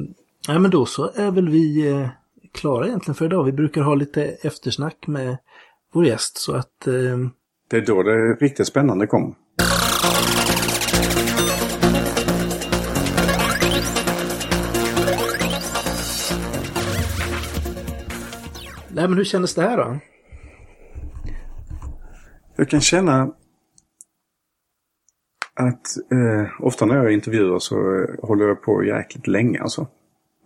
[0.48, 2.08] ja, men då så är väl vi eh,
[2.52, 3.44] klara egentligen för idag.
[3.44, 5.36] Vi brukar ha lite eftersnack med
[5.92, 6.86] vår gäst, så att...
[6.86, 7.18] Eh...
[7.68, 9.34] Det är då det riktigt spännande kommer.
[18.88, 19.98] Nej, men hur kändes det här då?
[22.62, 23.22] Jag kan känna
[25.54, 29.86] att eh, ofta när jag intervjuar så eh, håller jag på jäkligt länge alltså.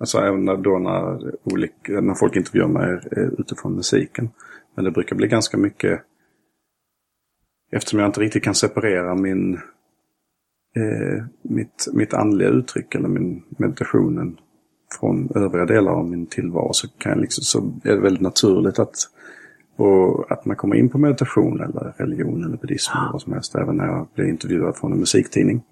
[0.00, 4.30] Alltså även när, då när, olika, när folk intervjuar mig eh, utifrån musiken.
[4.74, 6.00] Men det brukar bli ganska mycket
[7.72, 9.54] Eftersom jag inte riktigt kan separera min
[10.76, 14.38] eh, mitt, mitt andliga uttryck eller min meditationen
[15.00, 18.78] från övriga delar av min tillvaro så, kan jag liksom, så är det väldigt naturligt
[18.78, 18.96] att,
[19.76, 23.54] och, att man kommer in på meditation eller religion eller buddhism eller vad som helst.
[23.54, 25.62] Även när jag blir intervjuad från en musiktidning.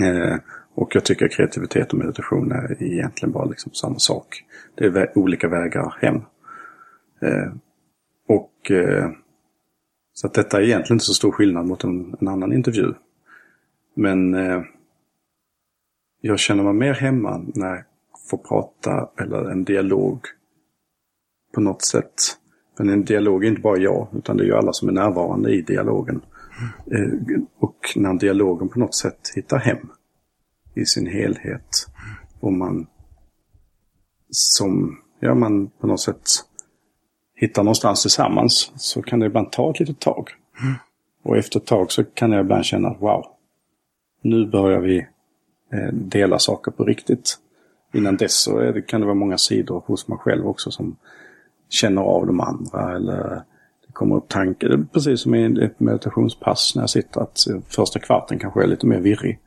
[0.00, 0.36] Eh,
[0.74, 4.44] och jag tycker kreativitet och meditation är egentligen bara liksom samma sak.
[4.74, 6.16] Det är vä olika vägar hem.
[7.22, 7.52] Eh,
[8.28, 9.10] och eh,
[10.12, 12.94] Så att detta är egentligen inte så stor skillnad mot en, en annan intervju.
[13.94, 14.62] Men eh,
[16.20, 17.84] jag känner mig mer hemma när jag
[18.30, 20.20] får prata eller en dialog
[21.54, 22.39] på något sätt.
[22.80, 25.54] Men en dialog är inte bara jag, utan det är ju alla som är närvarande
[25.54, 26.20] i dialogen.
[26.90, 27.46] Mm.
[27.58, 29.78] och när dialogen på något sätt hittar hem
[30.74, 31.86] i sin helhet
[32.40, 32.86] och man
[34.30, 36.22] som, ja man på något sätt
[37.34, 40.28] hittar någonstans tillsammans så kan det ibland ta ett litet tag.
[41.22, 43.26] Och efter ett tag så kan jag ibland känna att wow,
[44.22, 44.98] nu börjar vi
[45.72, 47.38] eh, dela saker på riktigt.
[47.94, 50.96] Innan dess så är det, kan det vara många sidor hos mig själv också som
[51.70, 53.42] känner av de andra eller
[53.86, 54.86] det kommer upp tankar.
[54.92, 59.00] Precis som i ett meditationspass när jag sitter att första kvarten kanske är lite mer
[59.00, 59.38] virrig.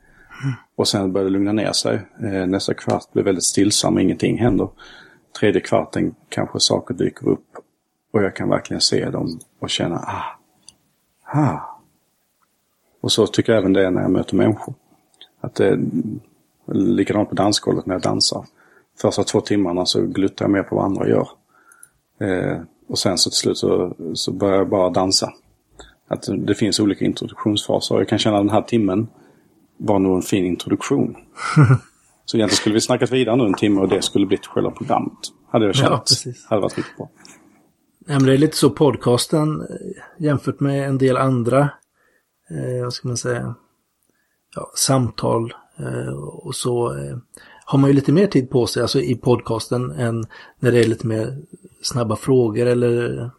[0.75, 2.01] Och sen börjar det lugna ner sig.
[2.23, 4.69] Eh, nästa kvart blir väldigt stillsam, ingenting händer.
[5.39, 7.45] Tredje kvarten kanske saker dyker upp
[8.13, 10.39] och jag kan verkligen se dem och känna ah,
[11.39, 11.79] ah.
[13.01, 14.73] Och så tycker jag även det är när jag möter människor.
[15.41, 15.79] Att det är
[16.73, 18.45] likadant på dansgolvet när jag dansar.
[19.01, 21.27] Första två timmarna så gluttar jag mer på vad andra gör.
[22.19, 25.33] Eh, och sen så till slut så, så börjar jag bara dansa.
[26.07, 27.97] Att det finns olika introduktionsfaser.
[27.97, 29.07] Jag kan känna den här timmen
[29.77, 31.15] var nog en fin introduktion.
[32.25, 35.17] så egentligen skulle vi snackat vidare nu en timme och det skulle blivit själva programmet.
[35.51, 35.89] Hade jag känt.
[35.89, 36.45] Ja, precis.
[36.49, 37.09] Hade varit riktigt bra.
[38.07, 41.59] Ja, men det är lite så podcasten eh, jämfört med en del andra,
[42.49, 43.55] eh, vad ska man säga,
[44.55, 47.17] ja, samtal eh, och så eh,
[47.65, 50.25] har man ju lite mer tid på sig, alltså i podcasten än
[50.59, 51.37] när det är lite mer
[51.81, 53.29] snabba frågor eller eh,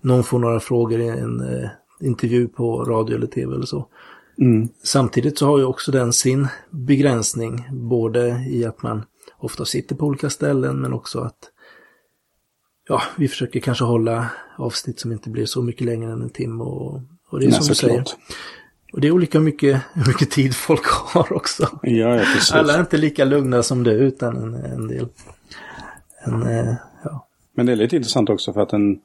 [0.00, 1.68] någon får några frågor i en eh,
[2.00, 3.88] intervju på radio eller tv eller så.
[4.38, 4.68] Mm.
[4.82, 9.04] Samtidigt så har ju också den sin begränsning, både i att man
[9.38, 11.38] ofta sitter på olika ställen men också att
[12.88, 16.64] ja, vi försöker kanske hålla avsnitt som inte blir så mycket längre än en timme
[16.64, 17.00] och,
[17.30, 18.04] och det är Nej, som du säger.
[18.04, 18.18] såklart.
[18.92, 21.68] Och det är olika mycket, hur mycket tid folk har också.
[21.82, 22.52] Ja, ja, precis.
[22.52, 25.08] Alla är inte lika lugna som du utan en, en del.
[26.24, 27.28] En, eh, ja.
[27.54, 28.98] Men det är lite intressant också för att en,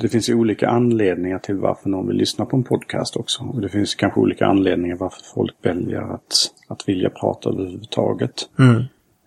[0.00, 3.42] det finns ju olika anledningar till varför någon vill lyssna på en podcast också.
[3.42, 6.34] Och det finns kanske olika anledningar varför folk väljer att,
[6.68, 8.34] att vilja prata överhuvudtaget.
[8.58, 8.82] Mm.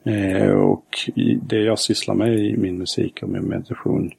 [0.06, 1.10] Eh, och
[1.42, 4.12] det jag sysslar med i min musik och min meditation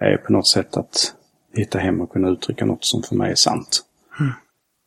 [0.00, 1.14] är på något sätt att
[1.54, 3.84] hitta hem och kunna uttrycka något som för mig är sant.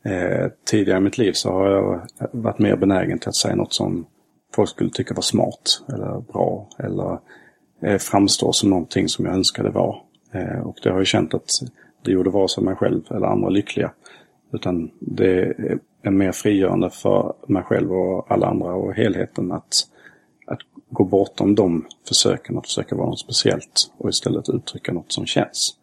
[0.06, 3.74] Eh, tidigare i mitt liv så har jag varit mer benägen till att säga något
[3.74, 4.06] som
[4.56, 7.20] folk skulle tycka var smart eller bra eller
[7.82, 9.95] eh, framstår som någonting som jag önskade vara.
[10.32, 11.49] Eh, och det har jag känt att
[12.04, 13.91] det gjorde vare sig mig själv eller andra lyckliga.
[14.54, 15.54] Utan det
[16.02, 19.88] är mer frigörande för mig själv och alla andra och helheten att,
[20.48, 20.60] att
[20.90, 25.76] gå bortom de försöken att försöka vara något speciellt och istället uttrycka något som känns.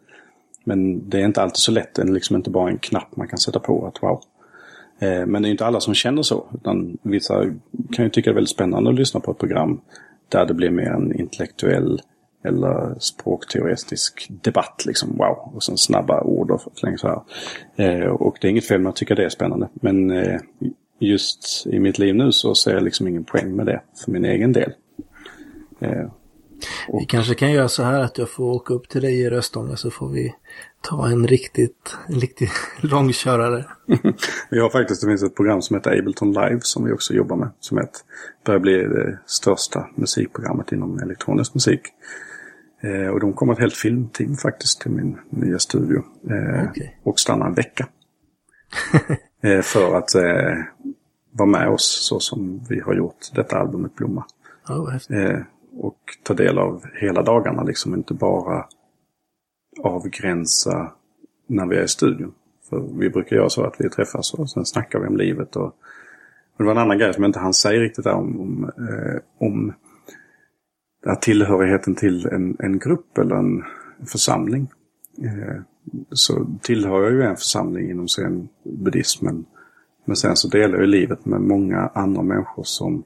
[0.67, 1.93] Men det är inte alltid så lätt.
[1.93, 4.21] Det är liksom inte bara en knapp man kan sätta på att wow.
[4.99, 6.45] Eh, men det är inte alla som känner så.
[6.53, 7.43] Utan vissa
[7.91, 9.81] kan ju tycka det är väldigt spännande att lyssna på ett program
[10.29, 12.01] där det blir mer en intellektuell
[12.43, 14.83] eller språkteoretisk debatt.
[14.85, 15.51] Liksom, wow!
[15.55, 17.21] Och sen snabba ord och släng så här.
[17.75, 19.69] Eh, och det är inget fel med att tycka det är spännande.
[19.73, 20.39] Men eh,
[20.99, 24.25] just i mitt liv nu så ser jag liksom ingen poäng med det för min
[24.25, 24.73] egen del.
[26.87, 29.29] Eh, Vi kanske kan göra så här att jag får åka upp till dig i
[29.29, 30.35] Röstånga så får vi
[30.81, 32.51] ta en riktigt, en riktigt
[32.81, 33.65] långkörare.
[34.49, 37.35] Vi har faktiskt, det finns ett program som heter Ableton Live som vi också jobbar
[37.35, 37.49] med.
[37.59, 38.05] Som ett,
[38.45, 41.81] börjar bli det största musikprogrammet inom elektronisk musik.
[42.83, 46.03] Eh, och de kommer ett helt filmteam faktiskt till min nya studio.
[46.29, 46.99] Eh, Okej.
[47.03, 47.87] Och stannar en vecka.
[49.43, 50.57] eh, för att eh,
[51.31, 54.25] vara med oss så som vi har gjort detta albumet Blomma.
[55.09, 55.39] Eh,
[55.77, 58.65] och ta del av hela dagarna, liksom inte bara
[59.83, 60.91] avgränsa
[61.47, 62.33] när vi är i studion.
[62.69, 65.55] För vi brukar göra så att vi träffas och sen snackar vi om livet.
[65.55, 68.41] Och, och det var en annan grej som jag inte hann säga riktigt där om,
[68.41, 69.73] om, eh, om
[71.03, 73.63] den här tillhörigheten till en, en grupp eller en
[74.05, 74.67] församling.
[75.23, 75.61] Eh,
[76.11, 79.45] så tillhör jag ju en församling inom sen buddhismen.
[80.05, 83.03] Men sen så delar jag livet med många andra människor som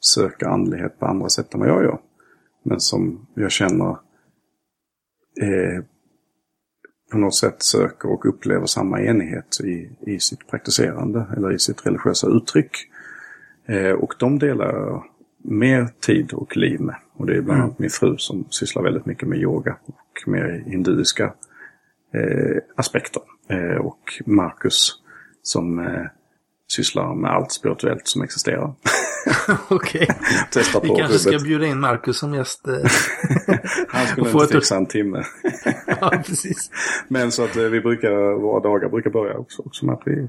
[0.00, 1.98] söker andlighet på andra sätt än vad jag gör.
[2.68, 3.90] Men som jag känner
[5.40, 5.84] eh,
[7.12, 11.86] på något sätt söker och upplever samma enighet i, i sitt praktiserande eller i sitt
[11.86, 12.70] religiösa uttryck.
[13.66, 15.04] Eh, och de delar jag
[15.38, 16.96] mer tid och liv med.
[17.12, 20.64] Och det är bland annat min fru som sysslar väldigt mycket med yoga och mer
[20.66, 21.32] hinduiska
[22.14, 23.22] eh, aspekter.
[23.48, 24.92] Eh, och Marcus
[25.42, 26.06] som eh,
[26.72, 28.72] sysslar med allt spirituellt som existerar.
[29.70, 30.08] Okej.
[30.52, 31.42] Testar Vi kanske ska rubbet.
[31.44, 32.68] bjuda in Marcus som gäst.
[32.68, 32.74] eh.
[33.88, 35.22] Han skulle inte ett- fixa en timme.
[36.00, 36.70] ja, precis.
[37.08, 40.28] Men så att eh, vi brukar, våra dagar brukar börja också, också med att vi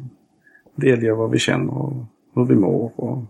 [0.76, 2.06] delger vad vi känner och
[2.36, 2.92] hur vi mår.
[3.00, 3.24] Och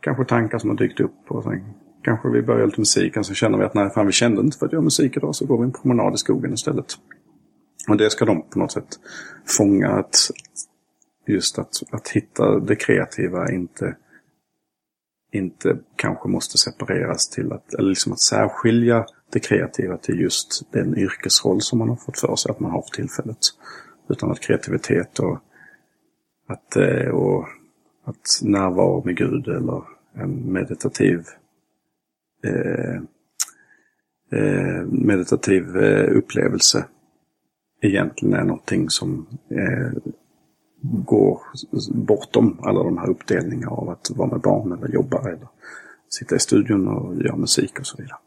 [0.00, 1.14] kanske tankar som har dykt upp.
[1.28, 1.64] Och sen
[2.02, 4.58] kanske vi börjar lite musik och så känner vi att nej, fan vi kände inte
[4.58, 6.86] för att göra musik idag så går vi en promenad i skogen istället.
[7.88, 8.88] Och det ska de på något sätt
[9.58, 9.88] fånga.
[9.90, 10.16] Att,
[11.30, 13.96] just att, att hitta det kreativa, inte
[15.32, 20.98] inte kanske måste separeras till att, eller liksom att särskilja det kreativa till just den
[20.98, 23.38] yrkesroll som man har fått för sig att man har för tillfället.
[24.08, 25.38] Utan att kreativitet och
[26.46, 27.46] att, eh, och
[28.04, 29.82] att närvaro med Gud eller
[30.14, 31.24] en meditativ
[32.44, 33.02] eh,
[34.32, 36.86] eh, meditativ eh, upplevelse
[37.82, 40.12] egentligen är någonting som eh,
[40.82, 41.40] går
[41.90, 45.48] bortom alla de här uppdelningarna av att vara med barn eller jobba eller
[46.08, 48.18] sitta i studion och göra musik och så vidare.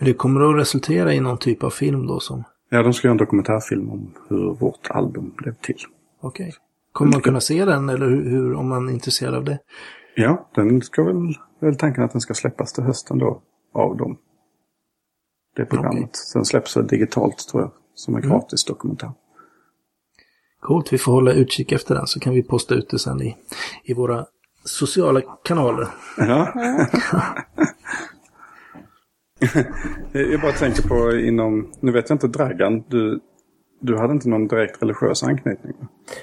[0.00, 2.44] Det kommer att resultera i någon typ av film då som...
[2.70, 5.78] Ja, de ska göra en dokumentärfilm om hur vårt album blev till.
[6.20, 6.48] Okej.
[6.48, 6.52] Okay.
[6.92, 9.58] Kommer man kunna se den eller hur, hur, om man är intresserad av det?
[10.16, 13.42] Ja, den ska väl, väl tanken att den ska släppas till hösten då
[13.74, 14.16] av dem.
[15.56, 16.02] Det programmet.
[16.02, 16.10] Okay.
[16.12, 18.30] Sen släpps det digitalt tror jag, som en mm.
[18.30, 19.12] gratis dokumentär.
[20.64, 23.36] Coolt, vi får hålla utkik efter den så kan vi posta ut det sen i,
[23.84, 24.24] i våra
[24.64, 25.88] sociala kanaler.
[26.18, 26.52] Ja.
[30.12, 33.20] jag bara tänker på inom, nu vet jag inte Dragan, du,
[33.80, 35.72] du hade inte någon direkt religiös anknytning?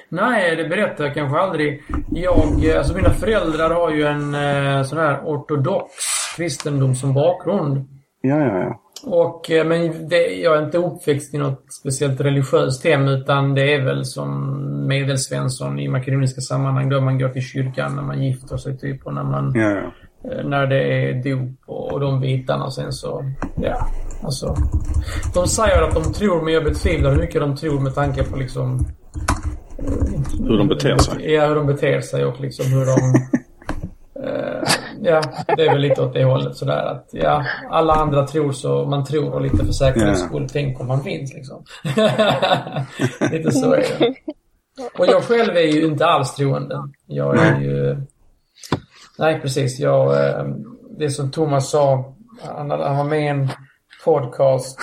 [0.08, 1.82] Nej, det berättar jag kanske aldrig.
[2.10, 5.92] Jag, alltså mina föräldrar har ju en eh, sån här ortodox
[6.36, 7.88] kristendom som bakgrund.
[8.20, 8.80] Ja, ja, ja.
[9.04, 13.74] Och, eh, men det, jag är inte uppväxt i något speciellt religiöst hem utan det
[13.74, 18.56] är väl som medelsvensson i makedoniska sammanhang då man går till kyrkan när man gifter
[18.56, 19.92] sig typ och när man ja, ja.
[20.30, 23.24] Eh, när det är dop och de bitarna sen så,
[23.62, 23.88] ja.
[24.22, 24.56] Alltså.
[25.34, 28.36] De säger att de tror men jag betvivlar hur mycket de tror med tanke på
[28.36, 28.86] liksom
[30.48, 31.32] hur de beter sig?
[31.32, 33.28] Ja, hur de beter sig och liksom hur de
[35.02, 35.22] ja,
[35.56, 39.04] det är väl lite åt det hållet sådär att ja, alla andra tror så man
[39.04, 41.64] tror och lite för säkerhets skull, tänk om man finns liksom.
[43.30, 44.14] lite så är det.
[44.98, 46.82] Och jag själv är ju inte alls troende.
[47.06, 47.96] Jag är ju...
[49.18, 49.78] Nej, precis.
[49.78, 50.44] Jag, eh,
[50.98, 52.14] det som Thomas sa,
[52.56, 53.48] han, han var med i en
[54.04, 54.78] podcast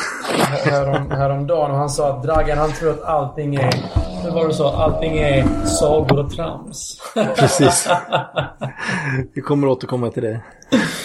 [0.65, 3.73] härom, häromdagen och han sa att Dragan han tror att allting är,
[4.23, 7.01] hur var det så, allting är sagor och trams.
[7.35, 7.89] Precis.
[9.33, 10.41] Vi kommer återkomma till det.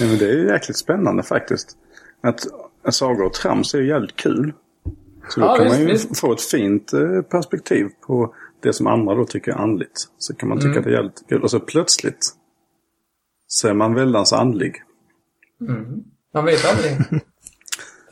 [0.01, 1.77] Ja, men det är ju jäkligt spännande faktiskt.
[2.23, 2.41] Att,
[2.85, 4.53] att sagor och trams är ju jävligt kul.
[5.29, 6.21] Så då ja, kan visst, man ju visst.
[6.21, 10.09] få ett fint eh, perspektiv på det som andra då tycker är andligt.
[10.19, 10.79] Så kan man tycka mm.
[10.79, 11.43] att det är jävligt kul.
[11.43, 12.29] Och så plötsligt
[13.47, 14.75] så är man väldans andlig.
[15.61, 16.05] Mm.
[16.35, 17.23] Man vet aldrig.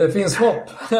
[0.03, 0.71] Det finns hopp.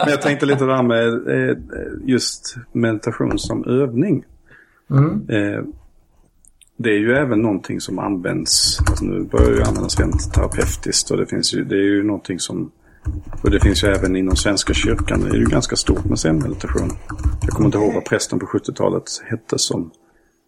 [0.00, 1.56] Men jag tänkte lite där med eh,
[2.04, 4.24] just meditation som övning.
[4.90, 5.28] Mm.
[5.28, 5.64] Eh,
[6.76, 11.16] det är ju även någonting som används, alltså nu börjar ju användas rent terapeutiskt och
[11.16, 12.70] det finns ju, det är ju någonting som
[13.42, 16.90] och det finns ju även inom Svenska kyrkan, det är ju ganska stort med zen-meditation.
[17.42, 19.90] Jag kommer inte ihåg vad prästen på 70-talet hette som,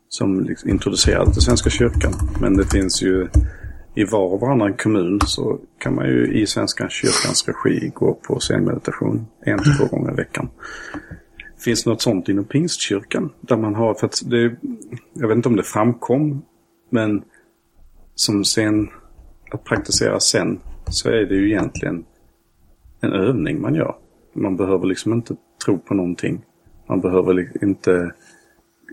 [0.08, 2.12] som liksom introducerade till Svenska kyrkan.
[2.40, 3.28] Men det finns ju
[3.94, 8.40] i var och varannan kommun så kan man ju i Svenska kyrkans regi gå på
[8.40, 10.48] scenmeditation en till två gånger i veckan.
[11.58, 13.32] Finns det något sånt inom Pingstkyrkan?
[13.40, 14.56] Där man har, för att det,
[15.12, 16.42] jag vet inte om det framkom,
[16.90, 17.22] men
[18.14, 18.88] som sen,
[19.50, 22.04] att praktisera sen, så är det ju egentligen
[23.00, 23.96] en övning man gör.
[24.32, 26.44] Man behöver liksom inte tro på någonting.
[26.88, 28.12] Man behöver inte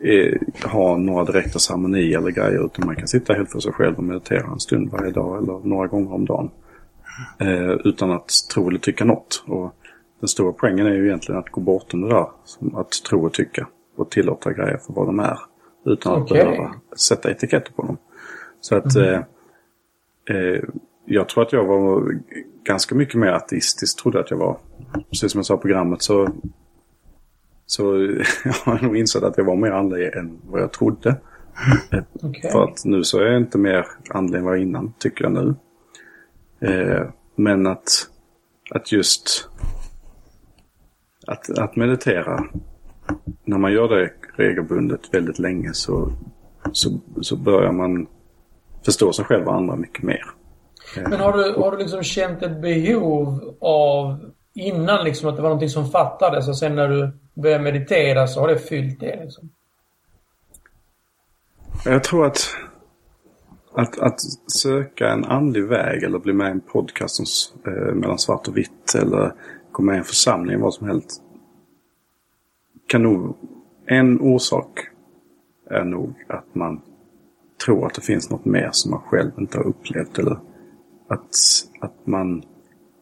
[0.04, 2.66] eh, ha några direkta ceremonier eller grejer.
[2.66, 5.68] Utan man kan sitta helt för sig själv och meditera en stund varje dag eller
[5.68, 6.50] några gånger om dagen.
[7.40, 9.44] Eh, utan att tro eller tycka något.
[9.48, 9.76] Och
[10.20, 12.28] den stora poängen är ju egentligen att gå bortom det där.
[12.74, 13.68] Att tro och tycka.
[13.96, 15.40] Och tillåta grejer för vad de är.
[15.86, 16.46] Utan att okay.
[16.46, 17.98] behöva sätta etiketter på dem.
[18.62, 19.24] Så att mm.
[20.30, 20.64] eh, eh,
[21.06, 22.20] jag tror att jag var
[22.64, 24.58] ganska mycket mer ateistisk trodde att jag var.
[25.10, 26.30] Precis som jag sa i programmet så
[27.72, 27.84] så
[28.44, 31.16] jag har nog insett att jag var mer andlig än vad jag trodde.
[32.14, 32.52] Okay.
[32.52, 35.34] För att nu så är jag inte mer andlig än vad jag innan, tycker jag
[35.34, 35.56] nu.
[36.62, 38.08] Eh, men att,
[38.72, 39.50] att just
[41.28, 42.44] att, att meditera,
[43.44, 46.12] när man gör det regelbundet väldigt länge så,
[46.72, 46.90] så,
[47.22, 48.08] så börjar man
[48.86, 50.26] förstå sig själv och andra mycket mer.
[50.96, 55.50] Men har du, har du liksom känt ett behov av innan liksom att det var
[55.50, 59.50] någonting som fattades och sen när du börjar meditera så har det fyllt det liksom?
[61.86, 62.56] Jag tror att,
[63.74, 64.20] att, att
[64.52, 67.26] söka en andlig väg eller bli med i en podcast som,
[67.74, 69.34] eh, mellan svart och vitt eller
[69.72, 71.22] gå med i en församling, vad som helst.
[72.88, 73.38] Kan nog,
[73.86, 74.80] en orsak
[75.70, 76.82] är nog att man
[77.66, 80.40] tror att det finns något mer som man själv inte har upplevt eller
[81.08, 81.36] att,
[81.82, 82.44] att man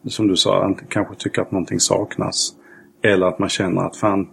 [0.08, 2.54] som du sa, kanske tycker att någonting saknas.
[3.02, 4.28] Eller att man känner att fan,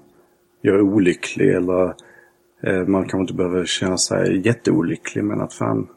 [0.62, 1.94] jag är olycklig eller
[2.64, 5.88] eh, man kanske inte behöver känna sig jätteolycklig men att fan,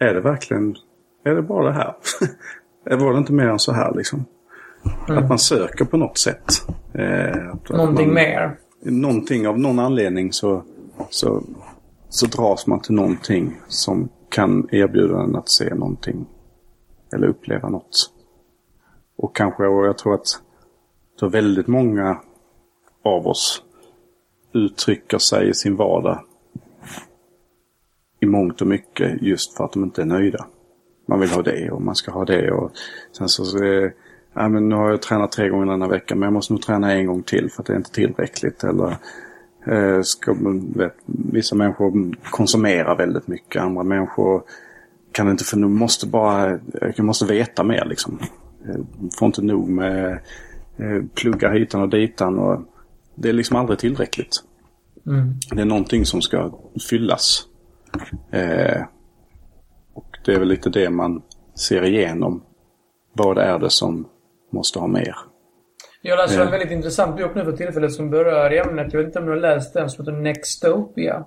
[0.00, 0.76] är det verkligen,
[1.24, 1.94] är det bara det här?
[2.96, 4.24] Var det inte mer än så här liksom?
[5.08, 5.22] Mm.
[5.22, 6.44] Att man söker på något sätt.
[6.94, 8.58] Eh, att, att Någonting man, mer.
[8.82, 10.64] Någonting av någon anledning så,
[11.10, 11.42] så,
[12.08, 16.26] så dras man till någonting som kan erbjuda en att se någonting.
[17.14, 18.10] Eller uppleva något.
[19.16, 20.26] Och kanske, och jag tror att
[21.20, 22.20] så väldigt många
[23.04, 23.62] av oss
[24.52, 26.24] uttrycker sig i sin vardag
[28.20, 30.46] i mångt och mycket just för att de inte är nöjda.
[31.08, 32.72] Man vill ha det och man ska ha det och
[33.12, 33.94] sen så, så är,
[34.34, 36.92] ja, men nu har jag tränat tre gånger denna vecka men jag måste nog träna
[36.92, 38.64] en gång till för att det är inte tillräckligt.
[38.64, 38.96] Eller
[39.66, 40.34] eh, ska,
[40.74, 44.42] vet, vissa människor konsumerar väldigt mycket, andra människor
[45.12, 46.58] kan inte för nu måste bara,
[46.96, 48.18] jag måste veta mer liksom.
[48.64, 48.86] Jag
[49.18, 50.18] Får inte nog med
[50.78, 52.60] eh, plugga hitan och ditan och
[53.14, 54.36] det är liksom aldrig tillräckligt.
[55.06, 55.34] Mm.
[55.50, 56.52] Det är någonting som ska
[56.90, 57.42] fyllas.
[58.30, 58.82] Eh,
[59.94, 61.22] och det är väl lite det man
[61.54, 62.42] ser igenom.
[63.12, 64.08] Vad är det som
[64.52, 65.14] måste ha mer?
[66.02, 66.44] Jag läser Ja.
[66.44, 68.92] en väldigt intressant bok nu för tillfället som berör ämnet.
[68.92, 71.24] Jag vet inte om du har läst den som heter Nextopia.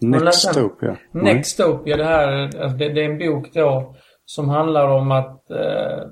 [0.00, 0.96] Nextopia?
[1.12, 2.32] Nextopia, det här,
[2.62, 3.94] alltså det, det är en bok då
[4.24, 6.08] som handlar om att eh,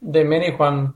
[0.00, 0.92] det är människan,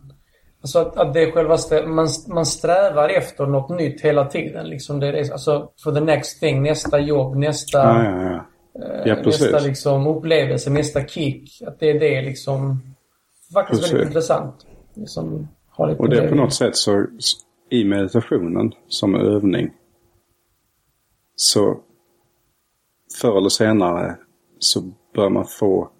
[0.65, 4.69] alltså att, att det är själva, stä- man, man strävar efter något nytt hela tiden.
[4.69, 8.45] Liksom det är, alltså for the next thing, nästa jobb, nästa, Ja, ja, ja.
[8.85, 11.63] eh, Ja, nästa liksom upplevelse, nästa kick.
[11.67, 12.81] Att det är det liksom,
[13.55, 13.95] faktiskt Precis.
[13.95, 14.67] väldigt intressant.
[14.95, 17.07] Liksom, har lite Och det är på något sätt så
[17.71, 19.71] i meditationen som övning
[21.37, 21.81] så
[23.21, 24.17] förr eller senare
[24.59, 24.81] så
[25.15, 25.91] bör man få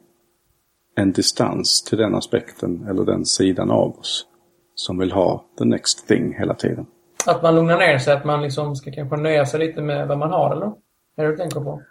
[0.97, 4.27] en distans till den aspekten eller den sidan av oss
[4.75, 6.87] som vill ha the next thing hela tiden.
[7.27, 10.19] Att man lugnar ner sig, att man liksom ska kanske nöja sig lite med vad
[10.19, 10.73] man har, eller?
[11.17, 11.83] Är det du tänker på?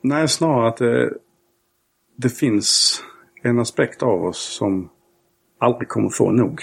[0.00, 1.12] Nej, snarare att det,
[2.16, 2.98] det finns
[3.42, 4.90] en aspekt av oss som
[5.58, 6.60] aldrig kommer få nog.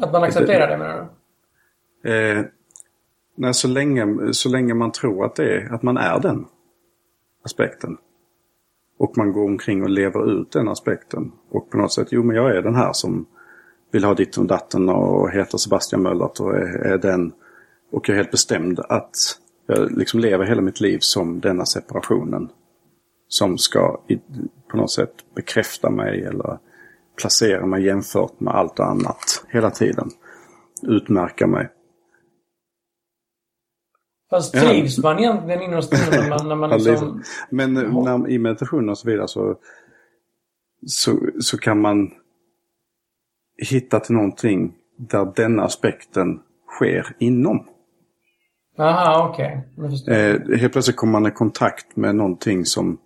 [0.00, 1.08] Att man accepterar det, menar
[2.02, 2.10] du?
[2.10, 2.44] Eh,
[3.34, 6.46] nej, så, länge, så länge man tror att, det är, att man är den
[7.44, 7.96] aspekten.
[8.98, 11.32] Och man går omkring och lever ut den aspekten.
[11.50, 13.26] Och på något sätt, jo men jag är den här som
[13.92, 17.32] vill ha ditt och datten och heter Sebastian Möllert och är, är den.
[17.92, 19.16] Och jag är helt bestämd att
[19.66, 22.48] jag liksom lever hela mitt liv som denna separationen.
[23.28, 24.18] Som ska i,
[24.70, 26.58] på något sätt bekräfta mig eller
[27.16, 30.10] placera mig jämfört med allt annat hela tiden.
[30.82, 31.68] Utmärka mig.
[34.30, 34.60] Fast Ja.
[34.60, 37.22] trivs man egentligen innerst inne när man, när man Ja, liksom...
[37.50, 39.56] Men när, i meditation och så vidare så,
[40.86, 42.10] så, så kan man
[43.58, 47.66] hitta till någonting där denna aspekten sker inom.
[48.78, 49.68] Aha, okej.
[49.76, 50.08] Jag.
[50.08, 52.98] Eh, helt plötsligt kommer man i kontakt med någonting som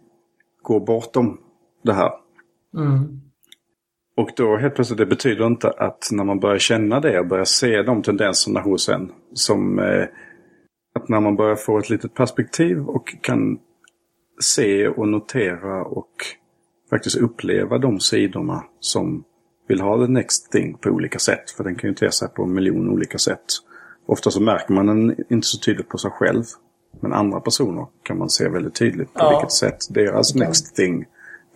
[0.62, 1.38] går bortom
[1.82, 2.10] det här.
[2.76, 3.20] Mm.
[4.16, 7.44] Och då helt plötsligt, det betyder inte att när man börjar känna det och börjar
[7.44, 9.12] se de tendenserna hos en.
[9.32, 10.04] Som eh,
[10.94, 13.58] att när man börjar få ett litet perspektiv och kan
[14.40, 16.10] se och notera och
[16.90, 19.24] faktiskt uppleva de sidorna som
[19.70, 21.50] vill ha the next thing på olika sätt.
[21.50, 23.44] För den kan ju te sig på en miljon olika sätt.
[24.06, 26.44] Ofta så märker man den inte så tydligt på sig själv.
[27.00, 29.30] Men andra personer kan man se väldigt tydligt på Ja.
[29.30, 30.46] vilket sätt deras Okej.
[30.46, 31.04] next thing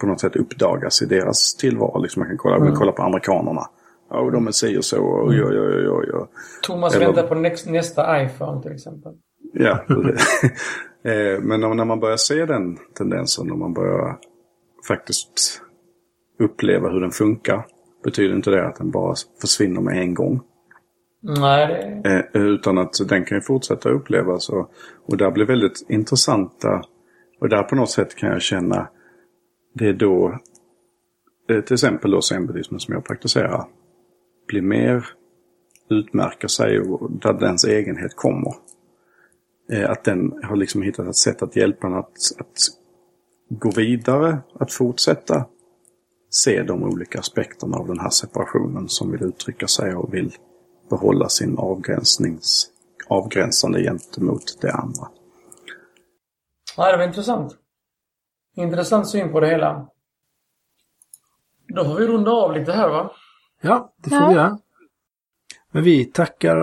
[0.01, 1.99] på något sätt uppdagas i deras tillvaro.
[2.03, 2.75] Liksom man kan kolla, Mm.
[2.75, 3.63] kolla på amerikanerna.
[4.11, 5.03] Ja, och de är si och så.
[5.05, 6.27] Och oj, oj, oj, oj.
[6.63, 9.13] Thomas eller- väntar på nästa, nästa iPhone till exempel.
[9.53, 9.85] Ja.
[11.07, 14.19] Eh, Men när när man börjar se den tendensen och man börjar
[14.89, 15.63] faktiskt
[16.39, 17.67] uppleva hur den funkar.
[18.05, 20.41] Betyder inte det att den bara försvinner med en gång.
[21.21, 22.03] Nej.
[22.05, 24.49] Eh, Utan att den kan ju fortsätta upplevas.
[24.49, 24.71] Och,
[25.07, 26.83] och där blir väldigt intressanta.
[27.41, 28.89] Och där på något sätt kan jag känna.
[29.75, 30.39] Det är då.
[31.51, 33.65] eh, Till exempel då zen-buddhismen som jag praktiserar.
[34.49, 35.07] Blir mer.
[35.91, 38.55] Utmärker sig och där dens egenhet kommer.
[39.73, 42.57] Eh, Att den har liksom hittat ett sätt att hjälpa en att, att
[43.49, 44.39] gå vidare.
[44.61, 45.47] Att fortsätta
[46.35, 50.33] se de olika aspekterna av den här separationen som vill uttrycka sig och vill
[50.91, 52.67] behålla sin avgränsnings,
[53.09, 55.09] avgränsande gentemot det andra.
[56.79, 57.57] Nej, det var intressant.
[58.57, 59.87] Intressant syn på det hela.
[61.69, 63.11] Då får vi runda av lite här va?
[63.61, 64.29] Ja, det får Ja.
[64.29, 64.59] vi göra.
[65.73, 66.57] Men vi tackar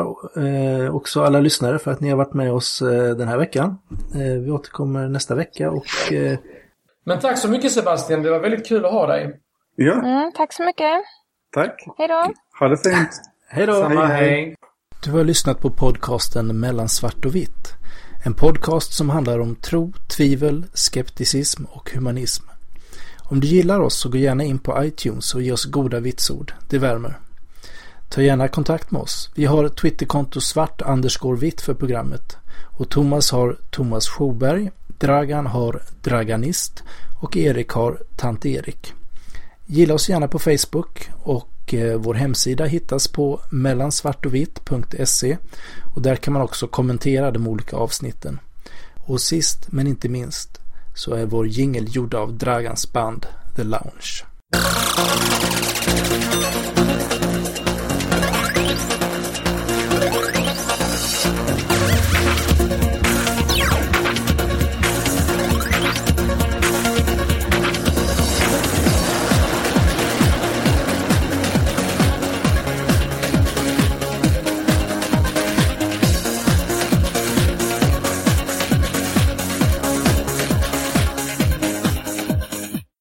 [0.46, 3.78] eh, också alla lyssnare för att ni har varit med oss eh, den här veckan.
[4.16, 5.86] Eh, vi återkommer nästa vecka och
[7.04, 9.40] Men tack så mycket Sebastian, det var väldigt kul att ha dig.
[9.76, 11.02] Ja, Mm, tack så mycket.
[11.54, 11.84] tack.
[11.98, 12.34] Hej då.
[12.60, 13.10] Ha det fint.
[13.50, 13.74] hej då!
[13.74, 14.30] Samma hej.
[14.30, 14.56] hej.
[15.04, 17.74] Du har lyssnat på podcasten Mellan svart och vitt.
[18.26, 22.44] En podcast som handlar om tro, tvivel, skepticism och humanism.
[23.30, 26.54] Om du gillar oss så gå gärna in på iTunes och ge oss goda vitsord.
[26.70, 27.20] Det värmer.
[28.10, 29.32] Ta gärna kontakt med oss.
[29.36, 30.82] Vi har Twitterkonto svart
[31.36, 32.38] vitt för programmet.
[32.78, 36.84] Och Thomas har Thomas Schoberg, Dragan har Draganist
[37.22, 38.94] och Erik har Tant Erik.
[39.74, 45.38] Gilla oss gärna på Facebook och eh, vår hemsida hittas på mellansvartovitt.se
[45.96, 48.40] och där kan man också kommentera de olika avsnitten.
[48.96, 50.60] Och sist men inte minst
[50.96, 53.26] så är vår jingel gjord av Dragans band
[53.56, 54.24] The Lounge.